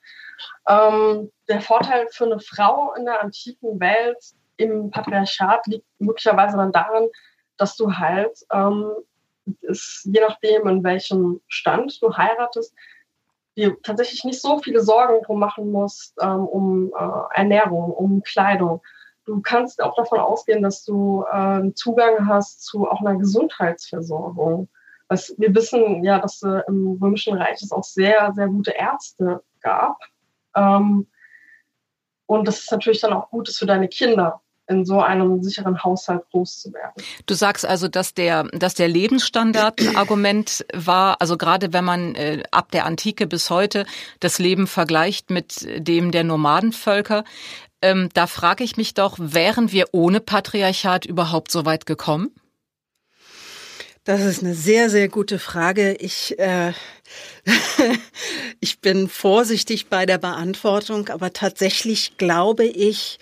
[0.69, 4.19] Ähm, der Vorteil für eine Frau in der antiken Welt
[4.57, 7.09] im Patriarchat liegt möglicherweise dann darin,
[7.57, 8.91] dass du halt ähm,
[9.63, 12.75] ist, je nachdem, in welchem Stand du heiratest,
[13.57, 18.83] dir tatsächlich nicht so viele Sorgen drum machen musst, ähm, um äh, Ernährung, um Kleidung.
[19.25, 24.69] Du kannst auch davon ausgehen, dass du äh, Zugang hast zu auch einer Gesundheitsversorgung.
[25.09, 29.43] Was, wir wissen ja, dass äh, im Römischen Reich es auch sehr, sehr gute Ärzte
[29.61, 29.99] gab.
[30.55, 31.07] Ähm,
[32.27, 36.23] und das ist natürlich dann auch Gutes für deine Kinder, in so einem sicheren Haushalt
[36.31, 36.93] groß zu werden.
[37.27, 42.15] Du sagst also, dass der, dass der Lebensstandard ein Argument war, also gerade wenn man
[42.15, 43.87] äh, ab der Antike bis heute
[44.21, 47.25] das Leben vergleicht mit dem der Nomadenvölker,
[47.83, 52.31] ähm, da frage ich mich doch, wären wir ohne Patriarchat überhaupt so weit gekommen?
[54.05, 55.95] Das ist eine sehr, sehr gute Frage.
[55.95, 56.73] Ich, äh,
[58.61, 63.19] ich bin vorsichtig bei der Beantwortung, aber tatsächlich glaube ich,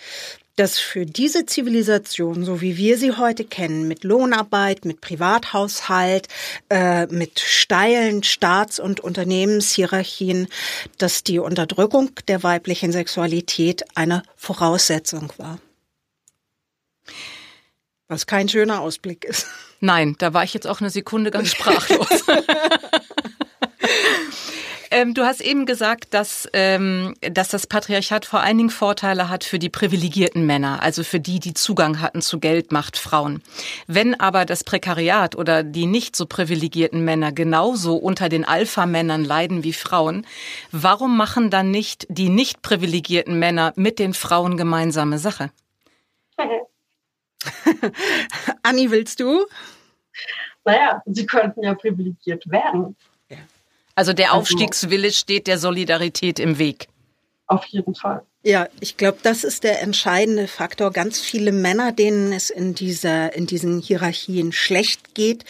[0.55, 6.27] dass für diese Zivilisation, so wie wir sie heute kennen, mit Lohnarbeit, mit Privathaushalt,
[6.69, 10.47] äh, mit steilen Staats- und Unternehmenshierarchien,
[10.97, 15.59] dass die Unterdrückung der weiblichen Sexualität eine Voraussetzung war.
[18.07, 19.47] Was kein schöner Ausblick ist.
[19.79, 22.07] Nein, da war ich jetzt auch eine Sekunde ganz sprachlos.
[24.95, 29.43] Ähm, du hast eben gesagt, dass, ähm, dass das Patriarchat vor allen Dingen Vorteile hat
[29.43, 33.43] für die privilegierten Männer, also für die, die Zugang hatten zu Geld, Macht, Frauen.
[33.87, 39.65] Wenn aber das Prekariat oder die nicht so privilegierten Männer genauso unter den Alpha-Männern leiden
[39.65, 40.25] wie Frauen,
[40.71, 45.51] warum machen dann nicht die nicht privilegierten Männer mit den Frauen gemeinsame Sache?
[48.63, 49.45] Anni, willst du?
[50.63, 52.95] Naja, sie könnten ja privilegiert werden.
[53.95, 56.87] Also der also Aufstiegswille steht der Solidarität im Weg.
[57.47, 58.25] Auf jeden Fall.
[58.47, 60.91] Ja, ich glaube, das ist der entscheidende Faktor.
[60.91, 65.45] Ganz viele Männer, denen es in dieser, in diesen Hierarchien schlecht geht,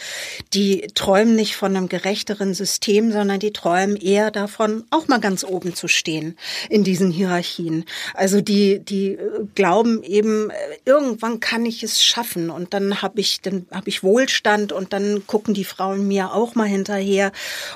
[0.54, 5.44] die träumen nicht von einem gerechteren System, sondern die träumen eher davon, auch mal ganz
[5.44, 6.38] oben zu stehen
[6.70, 7.84] in diesen Hierarchien.
[8.14, 9.18] Also die, die
[9.54, 10.50] glauben eben,
[10.86, 15.26] irgendwann kann ich es schaffen und dann habe ich, dann habe ich Wohlstand und dann
[15.26, 17.30] gucken die Frauen mir auch mal hinterher.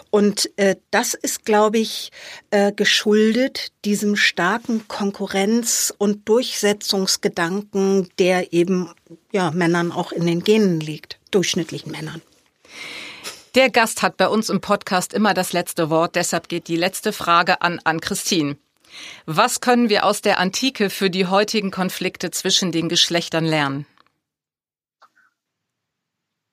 [0.08, 2.10] Und äh, das ist, glaube ich,
[2.50, 8.90] äh, geschuldet diesem starken Kon Konkurrenz- und Durchsetzungsgedanken, der eben
[9.32, 12.22] ja, Männern auch in den Genen liegt, durchschnittlichen Männern.
[13.56, 17.12] Der Gast hat bei uns im Podcast immer das letzte Wort, deshalb geht die letzte
[17.12, 18.56] Frage an, an Christine.
[19.26, 23.86] Was können wir aus der Antike für die heutigen Konflikte zwischen den Geschlechtern lernen?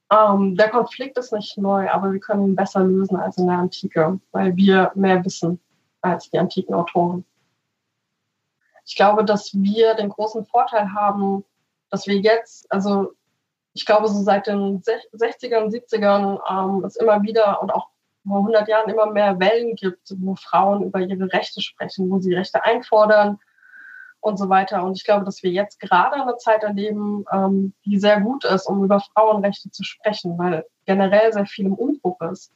[0.10, 3.46] Um, ähm, der Konflikt ist nicht neu, aber wir können ihn besser lösen als in
[3.46, 5.60] der Antike, weil wir mehr wissen
[6.02, 7.24] als die antiken Autoren
[8.88, 11.44] ich glaube, dass wir den großen Vorteil haben,
[11.90, 13.12] dass wir jetzt, also
[13.74, 17.90] ich glaube, so seit den 60ern, 70ern ähm, es immer wieder und auch
[18.26, 22.34] vor 100 Jahren immer mehr Wellen gibt, wo Frauen über ihre Rechte sprechen, wo sie
[22.34, 23.40] Rechte einfordern
[24.22, 24.84] und so weiter.
[24.84, 28.68] Und ich glaube, dass wir jetzt gerade eine Zeit erleben, ähm, die sehr gut ist,
[28.68, 32.54] um über Frauenrechte zu sprechen, weil generell sehr viel im Umbruch ist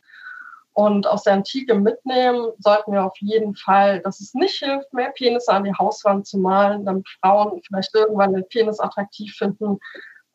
[0.73, 5.09] und aus der Antike mitnehmen, sollten wir auf jeden Fall, dass es nicht hilft, mehr
[5.09, 9.79] Penisse an die Hauswand zu malen, damit Frauen vielleicht irgendwann den Penis attraktiv finden,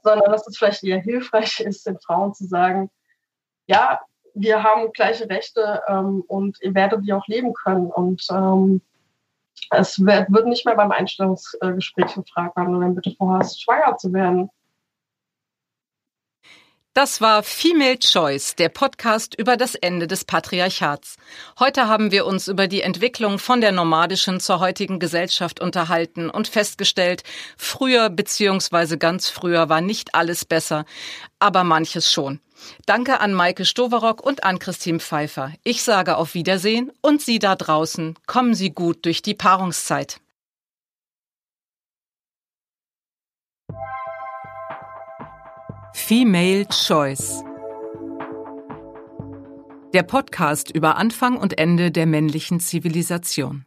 [0.03, 2.91] sondern dass es vielleicht eher hilfreich ist, den Frauen zu sagen,
[3.67, 4.01] ja,
[4.35, 7.91] wir haben gleiche Rechte ähm, und ihr werdet die auch leben können.
[7.91, 8.83] Und ähm,
[9.71, 14.51] es wird, nicht mehr beim Einstellungsgespräch gefragt, wann du bitte vorhast, schwanger zu werden.
[16.97, 21.19] Das war Female Choice, der Podcast über das Ende des Patriarchats.
[21.59, 26.49] Heute haben wir uns über die Entwicklung von der nomadischen zur heutigen Gesellschaft unterhalten und
[26.49, 27.23] festgestellt,
[27.59, 28.97] früher bzw.
[28.97, 30.87] ganz früher war nicht alles besser,
[31.39, 32.41] aber manches schon.
[32.87, 35.53] Danke an Maike Stoverock und an Christine Pfeiffer.
[35.65, 40.19] Ich sage auf Wiedersehen und Sie da draußen, kommen Sie gut durch die Paarungszeit.
[45.99, 47.43] Female Choice.
[49.95, 53.65] Der Podcast über Anfang und Ende der männlichen Zivilisation.